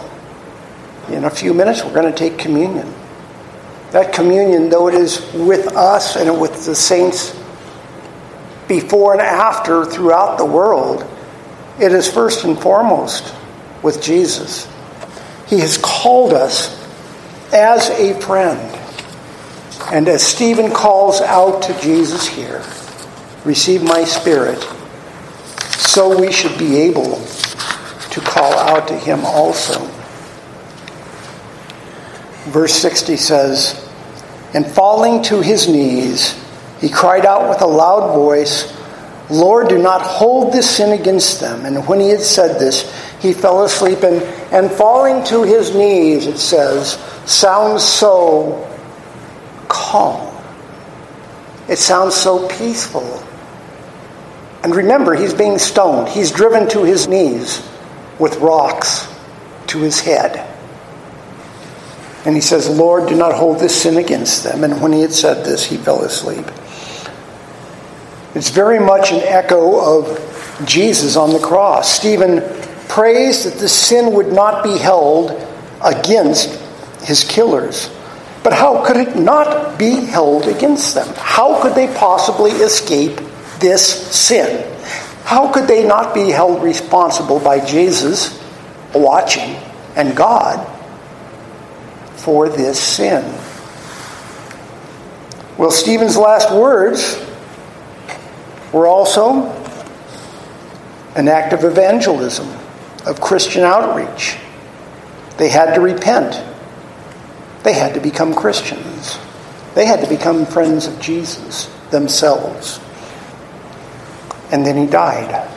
In 1.09 1.24
a 1.24 1.31
few 1.31 1.55
minutes, 1.55 1.85
we're 1.85 1.94
going 1.94 2.12
to 2.12 2.18
take 2.18 2.38
communion. 2.38 2.92
That 3.90 4.12
communion, 4.12 4.70
though 4.70 4.88
it 4.88 4.94
is 4.94 5.20
with 5.35 5.68
us 5.76 6.16
and 6.16 6.40
with 6.40 6.64
the 6.64 6.74
saints 6.74 7.38
before 8.68 9.12
and 9.12 9.20
after 9.20 9.85
throughout 9.85 10.38
the 10.38 10.46
world, 10.46 11.07
it 11.78 11.92
is 11.92 12.11
first 12.11 12.44
and 12.44 12.59
foremost 12.59 13.35
with 13.83 14.02
Jesus. 14.02 14.68
He 15.46 15.59
has 15.61 15.76
called 15.78 16.33
us 16.33 16.78
as 17.52 17.90
a 17.90 18.18
friend. 18.20 18.82
And 19.92 20.09
as 20.09 20.22
Stephen 20.22 20.70
calls 20.70 21.20
out 21.20 21.61
to 21.64 21.78
Jesus 21.78 22.26
here, 22.26 22.64
receive 23.44 23.83
my 23.83 24.05
spirit, 24.05 24.59
so 25.68 26.18
we 26.18 26.33
should 26.33 26.59
be 26.59 26.78
able 26.78 27.22
to 28.11 28.20
call 28.22 28.55
out 28.55 28.88
to 28.88 28.96
him 28.96 29.20
also. 29.22 29.78
Verse 32.50 32.72
60 32.72 33.18
says, 33.18 33.87
And 34.55 34.66
falling 34.66 35.22
to 35.24 35.42
his 35.42 35.68
knees, 35.68 36.42
he 36.81 36.88
cried 36.88 37.26
out 37.26 37.50
with 37.50 37.61
a 37.61 37.66
loud 37.66 38.14
voice, 38.14 38.74
Lord, 39.28 39.68
do 39.68 39.76
not 39.76 40.00
hold 40.00 40.55
this 40.55 40.78
sin 40.78 40.98
against 40.98 41.38
them. 41.38 41.66
And 41.66 41.87
when 41.87 42.00
he 42.00 42.09
had 42.09 42.22
said 42.22 42.59
this, 42.59 42.90
he 43.20 43.35
fell 43.35 43.62
asleep, 43.62 44.02
and, 44.02 44.22
and 44.55 44.70
falling 44.70 45.22
to 45.24 45.42
his 45.42 45.74
knees, 45.74 46.26
it 46.26 46.38
says, 46.38 46.94
sounds 47.26 47.85
so 47.85 48.71
calm. 49.72 50.28
It 51.68 51.78
sounds 51.78 52.14
so 52.14 52.46
peaceful. 52.48 53.22
And 54.62 54.74
remember, 54.76 55.14
he's 55.14 55.35
being 55.35 55.58
stoned. 55.58 56.08
He's 56.08 56.30
driven 56.30 56.68
to 56.68 56.85
his 56.85 57.08
knees 57.08 57.66
with 58.18 58.37
rocks 58.37 59.08
to 59.68 59.80
his 59.80 60.00
head. 60.00 60.48
And 62.24 62.37
he 62.37 62.40
says, 62.40 62.68
Lord, 62.68 63.08
do 63.08 63.16
not 63.16 63.32
hold 63.32 63.58
this 63.58 63.82
sin 63.82 63.96
against 63.96 64.44
them. 64.44 64.62
And 64.62 64.80
when 64.80 64.92
he 64.92 65.00
had 65.00 65.12
said 65.12 65.44
this, 65.44 65.64
he 65.64 65.76
fell 65.76 66.02
asleep. 66.02 66.44
It's 68.35 68.50
very 68.50 68.78
much 68.78 69.11
an 69.11 69.20
echo 69.20 69.80
of 70.00 70.64
Jesus 70.64 71.16
on 71.16 71.32
the 71.32 71.40
cross. 71.40 71.92
Stephen 71.92 72.40
prays 72.88 73.44
that 73.44 73.58
the 73.58 73.68
sin 73.68 74.12
would 74.12 74.32
not 74.32 74.62
be 74.62 74.78
held 74.78 75.32
against 75.82 76.61
his 77.02 77.24
killers. 77.24 77.90
But 78.42 78.52
how 78.52 78.85
could 78.85 78.96
it 78.96 79.16
not 79.16 79.78
be 79.78 80.05
held 80.07 80.46
against 80.46 80.94
them? 80.94 81.09
How 81.16 81.62
could 81.62 81.74
they 81.74 81.87
possibly 81.94 82.50
escape 82.50 83.20
this 83.61 83.85
sin? 84.11 84.68
How 85.24 85.52
could 85.52 85.68
they 85.68 85.87
not 85.87 86.14
be 86.14 86.31
held 86.31 86.62
responsible 86.62 87.38
by 87.38 87.64
Jesus 87.64 88.42
watching 88.92 89.57
and 89.94 90.16
God 90.16 90.66
for 92.16 92.48
this 92.48 92.81
sin? 92.81 93.22
Well, 95.57 95.70
Stephen's 95.70 96.16
last 96.16 96.52
words 96.52 97.24
were 98.72 98.87
also 98.87 99.50
an 101.14 101.28
act 101.28 101.52
of 101.52 101.62
evangelism, 101.62 102.48
of 103.07 103.20
Christian 103.20 103.62
outreach. 103.62 104.37
They 105.37 105.48
had 105.48 105.74
to 105.74 105.81
repent. 105.81 106.42
They 107.62 107.75
had 107.75 107.94
to 107.94 108.01
become 108.01 108.35
Christians. 108.35 109.18
They 109.75 109.87
had 109.87 110.01
to 110.01 110.09
become 110.09 110.46
friends 110.46 110.87
of 110.87 111.01
Jesus 111.01 111.66
themselves. 111.90 112.81
And 114.51 114.66
then 114.66 114.77
he 114.77 114.87
died. 114.87 115.48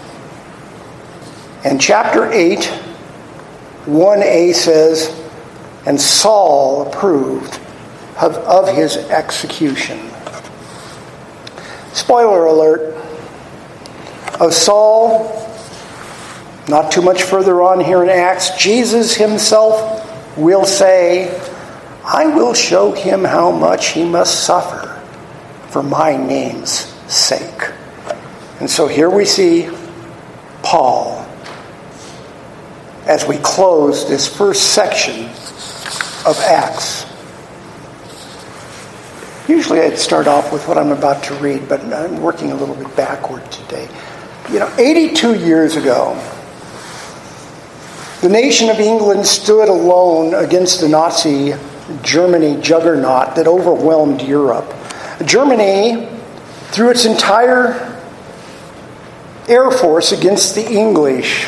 And 1.65 1.81
chapter 1.81 2.31
8, 2.31 2.59
1a 3.85 4.53
says, 4.53 5.19
And 5.85 5.99
Saul 5.99 6.87
approved 6.87 7.59
of, 8.21 8.35
of 8.37 8.73
his 8.73 8.97
execution. 8.97 9.99
Spoiler 11.91 12.45
alert 12.45 12.95
of 14.39 14.53
Saul, 14.53 15.31
not 16.67 16.91
too 16.91 17.01
much 17.01 17.23
further 17.23 17.61
on 17.61 17.79
here 17.79 18.03
in 18.03 18.09
Acts, 18.09 18.55
Jesus 18.57 19.15
himself 19.15 20.37
will 20.37 20.65
say, 20.65 21.29
I 22.07 22.27
will 22.27 22.53
show 22.53 22.91
him 22.91 23.23
how 23.23 23.49
much 23.49 23.93
he 23.93 24.03
must 24.03 24.43
suffer 24.45 25.01
for 25.69 25.81
my 25.81 26.15
name's 26.15 26.71
sake. 27.11 27.71
And 28.59 28.69
so 28.69 28.87
here 28.87 29.09
we 29.09 29.25
see 29.25 29.69
Paul 30.61 31.27
as 33.07 33.27
we 33.27 33.37
close 33.37 34.07
this 34.07 34.27
first 34.27 34.73
section 34.73 35.25
of 36.27 36.39
Acts. 36.45 37.07
Usually 39.49 39.81
I'd 39.81 39.97
start 39.97 40.27
off 40.27 40.53
with 40.53 40.67
what 40.67 40.77
I'm 40.77 40.91
about 40.91 41.23
to 41.23 41.33
read, 41.35 41.67
but 41.67 41.81
I'm 41.81 42.21
working 42.21 42.51
a 42.51 42.55
little 42.55 42.75
bit 42.75 42.95
backward 42.95 43.51
today. 43.51 43.89
You 44.51 44.59
know, 44.59 44.71
82 44.77 45.39
years 45.39 45.75
ago, 45.75 46.13
the 48.21 48.29
nation 48.29 48.69
of 48.69 48.79
England 48.79 49.25
stood 49.25 49.69
alone 49.69 50.35
against 50.35 50.81
the 50.81 50.87
Nazi 50.87 51.53
Germany 52.01 52.59
juggernaut 52.61 53.35
that 53.35 53.47
overwhelmed 53.47 54.21
Europe. 54.21 54.73
Germany, 55.25 56.09
threw 56.75 56.89
its 56.89 57.05
entire 57.05 57.95
air 59.47 59.71
force 59.71 60.11
against 60.11 60.55
the 60.55 60.67
English, 60.69 61.45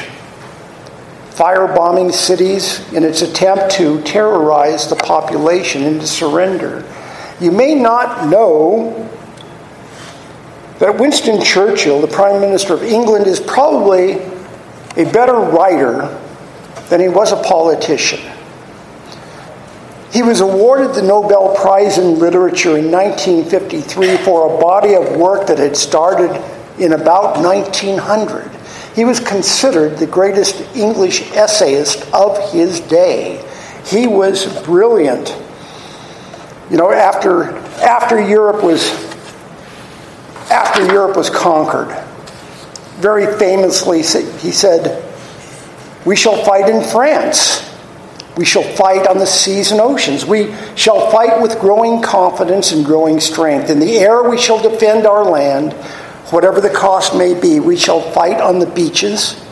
firebombing 1.31 2.13
cities 2.13 2.81
in 2.93 3.03
its 3.03 3.21
attempt 3.21 3.71
to 3.71 4.01
terrorize 4.03 4.87
the 4.89 4.95
population 4.95 5.83
into 5.83 6.07
surrender. 6.07 6.85
You 7.41 7.51
may 7.51 7.75
not 7.75 8.29
know 8.29 9.09
that 10.79 10.97
Winston 10.97 11.43
Churchill, 11.43 11.99
the 11.99 12.07
Prime 12.07 12.39
Minister 12.39 12.73
of 12.73 12.83
England, 12.83 13.27
is 13.27 13.39
probably 13.39 14.21
a 14.95 15.11
better 15.11 15.33
writer 15.33 16.17
than 16.89 17.01
he 17.01 17.09
was 17.09 17.31
a 17.31 17.43
politician. 17.43 18.21
He 20.11 20.23
was 20.23 20.39
awarded 20.39 20.95
the 20.95 21.01
Nobel 21.01 21.53
Prize 21.55 21.97
in 21.97 22.17
Literature 22.17 22.77
in 22.77 22.91
1953 22.91 24.17
for 24.17 24.55
a 24.55 24.61
body 24.61 24.95
of 24.95 25.17
work 25.17 25.47
that 25.47 25.57
had 25.57 25.75
started 25.75 26.31
in 26.79 26.93
about 26.93 27.41
1900. 27.41 28.49
He 28.95 29.03
was 29.03 29.19
considered 29.19 29.97
the 29.97 30.07
greatest 30.07 30.61
English 30.75 31.31
essayist 31.33 32.11
of 32.13 32.51
his 32.51 32.79
day. 32.79 33.43
He 33.85 34.07
was 34.07 34.63
brilliant. 34.63 35.35
You 36.71 36.77
know, 36.77 36.91
after, 36.91 37.55
after 37.81 38.19
Europe 38.19 38.63
was 38.63 39.05
after 40.49 40.85
Europe 40.85 41.17
was 41.17 41.29
conquered, 41.29 41.89
very 42.99 43.37
famously 43.37 43.97
he 43.97 44.51
said, 44.51 45.03
"We 46.05 46.15
shall 46.15 46.43
fight 46.45 46.69
in 46.69 46.81
France." 46.81 47.66
We 48.37 48.45
shall 48.45 48.63
fight 48.63 49.07
on 49.07 49.17
the 49.17 49.25
seas 49.25 49.71
and 49.71 49.81
oceans. 49.81 50.23
We 50.23 50.53
shall 50.75 51.09
fight 51.09 51.41
with 51.41 51.59
growing 51.59 52.03
confidence 52.03 52.71
and 52.71 52.85
growing 52.85 53.19
strength. 53.19 53.71
In 53.71 53.79
the 53.79 53.97
air, 53.97 54.29
we 54.29 54.37
shall 54.37 54.61
defend 54.61 55.07
our 55.07 55.25
land, 55.25 55.73
whatever 56.29 56.61
the 56.61 56.69
cost 56.69 57.15
may 57.15 57.39
be. 57.39 57.59
We 57.59 57.77
shall 57.77 57.99
fight 57.99 58.39
on 58.39 58.59
the 58.59 58.67
beaches. 58.67 59.43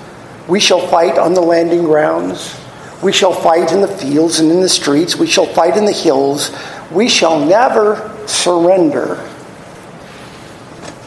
We 0.48 0.60
shall 0.60 0.88
fight 0.88 1.18
on 1.18 1.34
the 1.34 1.42
landing 1.42 1.84
grounds. 1.84 2.56
We 3.02 3.12
shall 3.12 3.34
fight 3.34 3.72
in 3.72 3.82
the 3.82 3.88
fields 3.88 4.40
and 4.40 4.52
in 4.52 4.62
the 4.62 4.70
streets. 4.70 5.16
We 5.16 5.26
shall 5.26 5.48
fight 5.48 5.78
in 5.78 5.86
the 5.86 5.92
hills. 5.92 6.56
We 6.92 7.10
shall 7.10 7.44
never 7.44 8.16
surrender. 8.28 9.16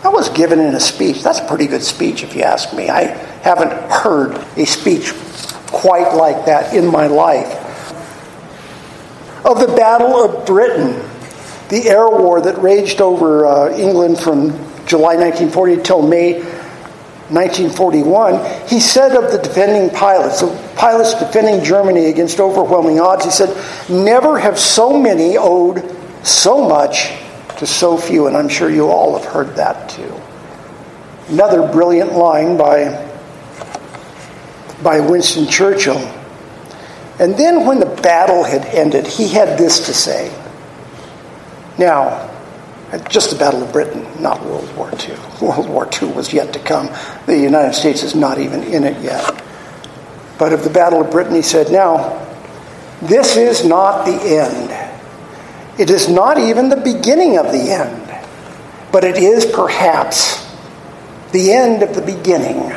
That 0.02 0.12
was 0.12 0.30
given 0.30 0.58
in 0.58 0.74
a 0.74 0.80
speech. 0.80 1.22
That's 1.22 1.38
a 1.38 1.46
pretty 1.46 1.68
good 1.68 1.84
speech, 1.84 2.24
if 2.24 2.34
you 2.34 2.42
ask 2.42 2.74
me. 2.74 2.90
I 2.90 3.02
haven't 3.42 3.70
heard 3.88 4.34
a 4.56 4.66
speech 4.66 5.12
quite 5.68 6.14
like 6.14 6.46
that 6.46 6.74
in 6.74 6.86
my 6.86 7.06
life 7.06 7.57
of 9.44 9.60
the 9.60 9.74
Battle 9.76 10.24
of 10.24 10.46
Britain, 10.46 11.02
the 11.68 11.88
air 11.88 12.08
war 12.08 12.40
that 12.40 12.58
raged 12.58 13.00
over 13.00 13.46
uh, 13.46 13.76
England 13.76 14.18
from 14.18 14.50
July 14.86 15.16
1940 15.16 15.82
till 15.82 16.02
May 16.02 16.40
1941, 17.30 18.68
he 18.68 18.80
said 18.80 19.14
of 19.14 19.30
the 19.30 19.38
defending 19.38 19.94
pilots, 19.94 20.40
the 20.40 20.72
pilots 20.76 21.12
defending 21.12 21.62
Germany 21.62 22.06
against 22.06 22.40
overwhelming 22.40 23.00
odds, 23.00 23.26
he 23.26 23.30
said, 23.30 23.54
Never 23.90 24.38
have 24.38 24.58
so 24.58 24.98
many 24.98 25.36
owed 25.36 25.94
so 26.24 26.66
much 26.66 27.12
to 27.58 27.66
so 27.66 27.98
few. 27.98 28.28
And 28.28 28.36
I'm 28.36 28.48
sure 28.48 28.70
you 28.70 28.88
all 28.88 29.18
have 29.18 29.30
heard 29.30 29.56
that 29.56 29.90
too. 29.90 30.20
Another 31.28 31.70
brilliant 31.70 32.14
line 32.14 32.56
by, 32.56 33.06
by 34.82 35.00
Winston 35.00 35.46
Churchill. 35.46 35.98
And 37.18 37.36
then, 37.36 37.66
when 37.66 37.80
the 37.80 37.86
battle 37.86 38.44
had 38.44 38.64
ended, 38.66 39.06
he 39.06 39.28
had 39.28 39.58
this 39.58 39.86
to 39.86 39.94
say. 39.94 40.32
Now, 41.78 42.30
just 43.08 43.30
the 43.30 43.36
Battle 43.36 43.62
of 43.62 43.72
Britain, 43.72 44.06
not 44.20 44.44
World 44.44 44.74
War 44.76 44.90
II. 44.92 45.16
World 45.46 45.68
War 45.68 45.88
II 46.00 46.12
was 46.12 46.32
yet 46.32 46.52
to 46.52 46.58
come. 46.58 46.88
The 47.26 47.36
United 47.36 47.74
States 47.74 48.02
is 48.02 48.14
not 48.14 48.38
even 48.38 48.62
in 48.62 48.84
it 48.84 49.02
yet. 49.02 49.42
But 50.38 50.52
of 50.52 50.64
the 50.64 50.70
Battle 50.70 51.00
of 51.00 51.10
Britain, 51.10 51.34
he 51.34 51.42
said, 51.42 51.70
Now, 51.72 52.24
this 53.02 53.36
is 53.36 53.64
not 53.64 54.06
the 54.06 54.12
end. 54.12 54.70
It 55.78 55.90
is 55.90 56.08
not 56.08 56.38
even 56.38 56.68
the 56.68 56.76
beginning 56.76 57.38
of 57.38 57.46
the 57.46 57.70
end, 57.70 58.26
but 58.90 59.04
it 59.04 59.16
is 59.16 59.46
perhaps 59.46 60.44
the 61.32 61.52
end 61.52 61.82
of 61.82 61.94
the 61.94 62.02
beginning. 62.02 62.72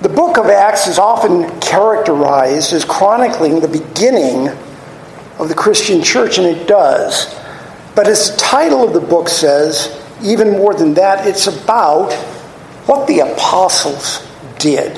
The 0.00 0.08
book 0.08 0.38
of 0.38 0.46
Acts 0.46 0.86
is 0.86 0.98
often 0.98 1.60
characterized 1.60 2.72
as 2.72 2.86
chronicling 2.86 3.60
the 3.60 3.68
beginning 3.68 4.48
of 5.38 5.48
the 5.48 5.54
Christian 5.54 6.02
church, 6.02 6.38
and 6.38 6.46
it 6.46 6.66
does. 6.66 7.34
But 7.94 8.08
as 8.08 8.30
the 8.30 8.38
title 8.38 8.82
of 8.82 8.94
the 8.94 9.00
book 9.00 9.28
says, 9.28 9.94
even 10.22 10.52
more 10.52 10.72
than 10.72 10.94
that, 10.94 11.26
it's 11.26 11.48
about 11.48 12.14
what 12.86 13.06
the 13.06 13.20
apostles 13.20 14.26
did. 14.58 14.96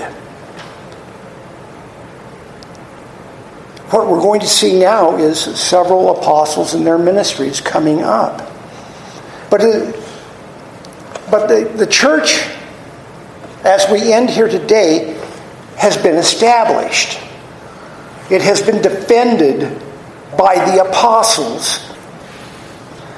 What 3.90 4.08
we're 4.08 4.20
going 4.20 4.40
to 4.40 4.46
see 4.46 4.78
now 4.78 5.16
is 5.16 5.40
several 5.40 6.16
apostles 6.16 6.74
and 6.74 6.86
their 6.86 6.96
ministries 6.96 7.60
coming 7.60 8.02
up. 8.02 8.38
But, 9.50 9.62
it, 9.62 9.96
but 11.28 11.48
the, 11.48 11.70
the 11.76 11.86
church 11.86 12.48
as 13.64 13.88
we 13.90 14.12
end 14.12 14.30
here 14.30 14.48
today, 14.48 15.18
has 15.76 15.96
been 15.96 16.16
established. 16.16 17.18
It 18.30 18.42
has 18.42 18.62
been 18.62 18.82
defended 18.82 19.80
by 20.36 20.54
the 20.54 20.84
apostles. 20.88 21.80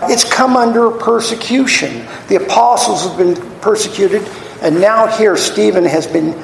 It's 0.03 0.25
come 0.31 0.57
under 0.57 0.91
persecution. 0.91 2.07
The 2.29 2.37
apostles 2.37 3.05
have 3.07 3.17
been 3.17 3.37
persecuted, 3.61 4.23
and 4.61 4.81
now 4.81 5.07
here 5.07 5.37
Stephen 5.37 5.85
has 5.85 6.07
been 6.07 6.35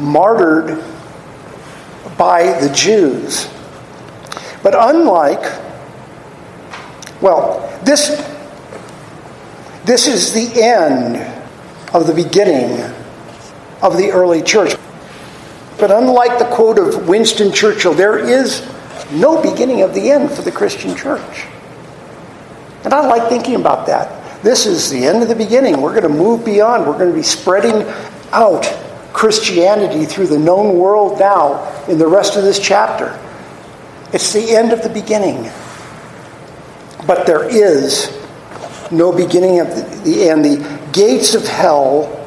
martyred 0.00 0.82
by 2.16 2.58
the 2.60 2.72
Jews. 2.72 3.48
But 4.62 4.74
unlike, 4.76 5.42
well, 7.20 7.80
this, 7.84 8.08
this 9.84 10.06
is 10.06 10.32
the 10.32 10.62
end 10.62 11.16
of 11.92 12.06
the 12.06 12.14
beginning 12.14 13.01
of 13.82 13.96
the 13.98 14.10
early 14.10 14.42
church. 14.42 14.74
but 15.78 15.90
unlike 15.90 16.38
the 16.38 16.44
quote 16.46 16.78
of 16.78 17.08
Winston 17.08 17.52
Churchill, 17.52 17.92
there 17.92 18.16
is 18.16 18.66
no 19.10 19.42
beginning 19.42 19.82
of 19.82 19.92
the 19.94 20.10
end 20.10 20.30
for 20.30 20.42
the 20.42 20.52
Christian 20.52 20.96
church. 20.96 21.46
And 22.84 22.94
I 22.94 23.06
like 23.06 23.28
thinking 23.28 23.56
about 23.56 23.86
that. 23.86 24.42
This 24.42 24.66
is 24.66 24.90
the 24.90 25.04
end 25.04 25.22
of 25.22 25.28
the 25.28 25.34
beginning. 25.34 25.80
We're 25.80 26.00
going 26.00 26.10
to 26.10 26.18
move 26.18 26.44
beyond. 26.44 26.86
We're 26.86 26.98
going 26.98 27.10
to 27.10 27.16
be 27.16 27.22
spreading 27.22 27.82
out 28.32 28.64
Christianity 29.12 30.06
through 30.06 30.28
the 30.28 30.38
known 30.38 30.78
world 30.78 31.18
now 31.18 31.84
in 31.86 31.98
the 31.98 32.06
rest 32.06 32.36
of 32.36 32.44
this 32.44 32.58
chapter. 32.58 33.18
It's 34.12 34.32
the 34.32 34.54
end 34.54 34.72
of 34.72 34.82
the 34.82 34.88
beginning. 34.88 35.50
But 37.06 37.26
there 37.26 37.48
is 37.48 38.16
no 38.90 39.12
beginning 39.12 39.60
of 39.60 39.68
the 40.04 40.28
end. 40.28 40.44
The 40.44 40.80
gates 40.92 41.34
of 41.34 41.46
hell 41.46 42.21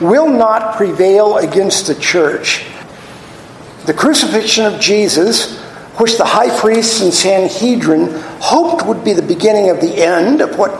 will 0.00 0.28
not 0.28 0.76
prevail 0.76 1.38
against 1.38 1.86
the 1.86 1.94
church. 1.94 2.64
The 3.86 3.94
crucifixion 3.94 4.66
of 4.66 4.80
Jesus, 4.80 5.58
which 5.96 6.16
the 6.16 6.24
high 6.24 6.56
priests 6.58 7.00
and 7.00 7.12
Sanhedrin 7.12 8.08
hoped 8.40 8.86
would 8.86 9.04
be 9.04 9.12
the 9.12 9.22
beginning 9.22 9.70
of 9.70 9.80
the 9.80 9.94
end 9.94 10.40
of 10.40 10.58
what 10.58 10.70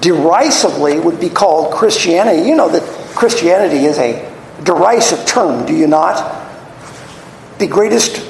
derisively 0.00 1.00
would 1.00 1.20
be 1.20 1.28
called 1.28 1.74
Christianity. 1.74 2.48
You 2.48 2.56
know 2.56 2.68
that 2.68 2.82
Christianity 3.14 3.84
is 3.84 3.98
a 3.98 4.30
derisive 4.62 5.26
term, 5.26 5.66
do 5.66 5.74
you 5.74 5.86
not? 5.86 6.38
The 7.58 7.66
greatest 7.66 8.26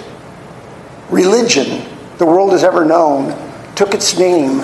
religion 1.10 1.86
the 2.18 2.26
world 2.26 2.52
has 2.52 2.64
ever 2.64 2.84
known 2.84 3.36
took 3.74 3.94
its 3.94 4.18
name 4.18 4.60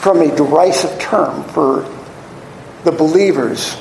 from 0.00 0.20
a 0.20 0.34
derisive 0.34 0.98
term 0.98 1.44
for 1.44 1.82
the 2.84 2.92
believers. 2.92 3.76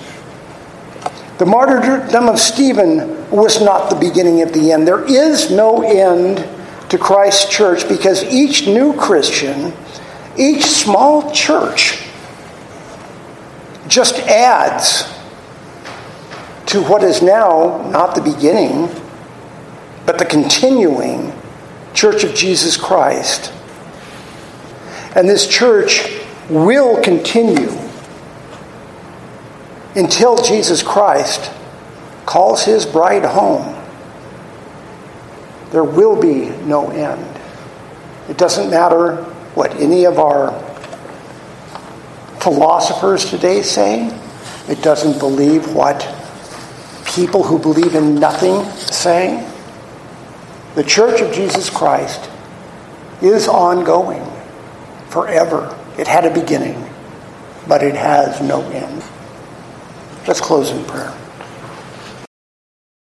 The 1.38 1.46
martyrdom 1.46 2.30
of 2.30 2.40
Stephen 2.40 3.30
was 3.30 3.62
not 3.62 3.90
the 3.90 3.96
beginning 3.96 4.42
of 4.42 4.54
the 4.54 4.72
end. 4.72 4.88
There 4.88 5.06
is 5.06 5.52
no 5.52 5.84
end 5.84 6.38
to 6.90 6.98
Christ's 6.98 7.50
church 7.50 7.88
because 7.88 8.24
each 8.24 8.66
new 8.66 8.94
Christian, 8.94 9.74
each 10.38 10.64
small 10.64 11.32
church, 11.32 12.04
just 13.88 14.18
adds 14.20 15.04
to 16.68 16.82
what 16.84 17.04
is 17.04 17.22
now 17.22 17.90
not 17.92 18.16
the 18.16 18.22
beginning, 18.22 18.90
but 20.06 20.18
the 20.18 20.26
continuing 20.26 21.34
Church 21.94 22.24
of 22.24 22.36
Jesus 22.36 22.78
Christ. 22.78 23.52
And 25.16 25.28
this 25.28 25.48
church 25.48 26.08
will 26.48 27.02
continue 27.02 27.72
until 29.98 30.38
Jesus 30.38 30.84
Christ 30.84 31.52
calls 32.28 32.64
his 32.64 32.86
bride 32.86 33.26
home. 33.26 33.74
There 35.72 35.84
will 35.84 36.22
be 36.22 36.50
no 36.66 36.92
end. 36.92 37.26
It 38.30 38.38
doesn't 38.38 38.70
matter 38.70 39.24
what 39.56 39.74
any 39.76 40.06
of 40.06 40.20
our 40.20 40.52
philosophers 42.40 43.26
today 43.26 43.64
say. 43.64 44.08
It 44.70 44.84
doesn't 44.84 45.18
believe 45.18 45.74
what 45.74 46.08
people 47.06 47.44
who 47.44 47.58
believe 47.58 47.96
in 47.96 48.16
nothing 48.16 48.64
say. 48.76 49.52
The 50.76 50.84
Church 50.84 51.22
of 51.22 51.34
Jesus 51.34 51.72
Christ 51.72 52.30
is 53.24 53.48
ongoing 53.48 54.24
forever. 55.10 55.76
It 55.98 56.08
had 56.08 56.26
a 56.26 56.34
beginning, 56.34 56.88
but 57.68 57.82
it 57.82 57.96
has 57.96 58.40
no 58.42 58.62
end. 58.70 59.04
Let's 60.28 60.42
close 60.42 60.72
in 60.72 60.84
prayer. 60.84 61.27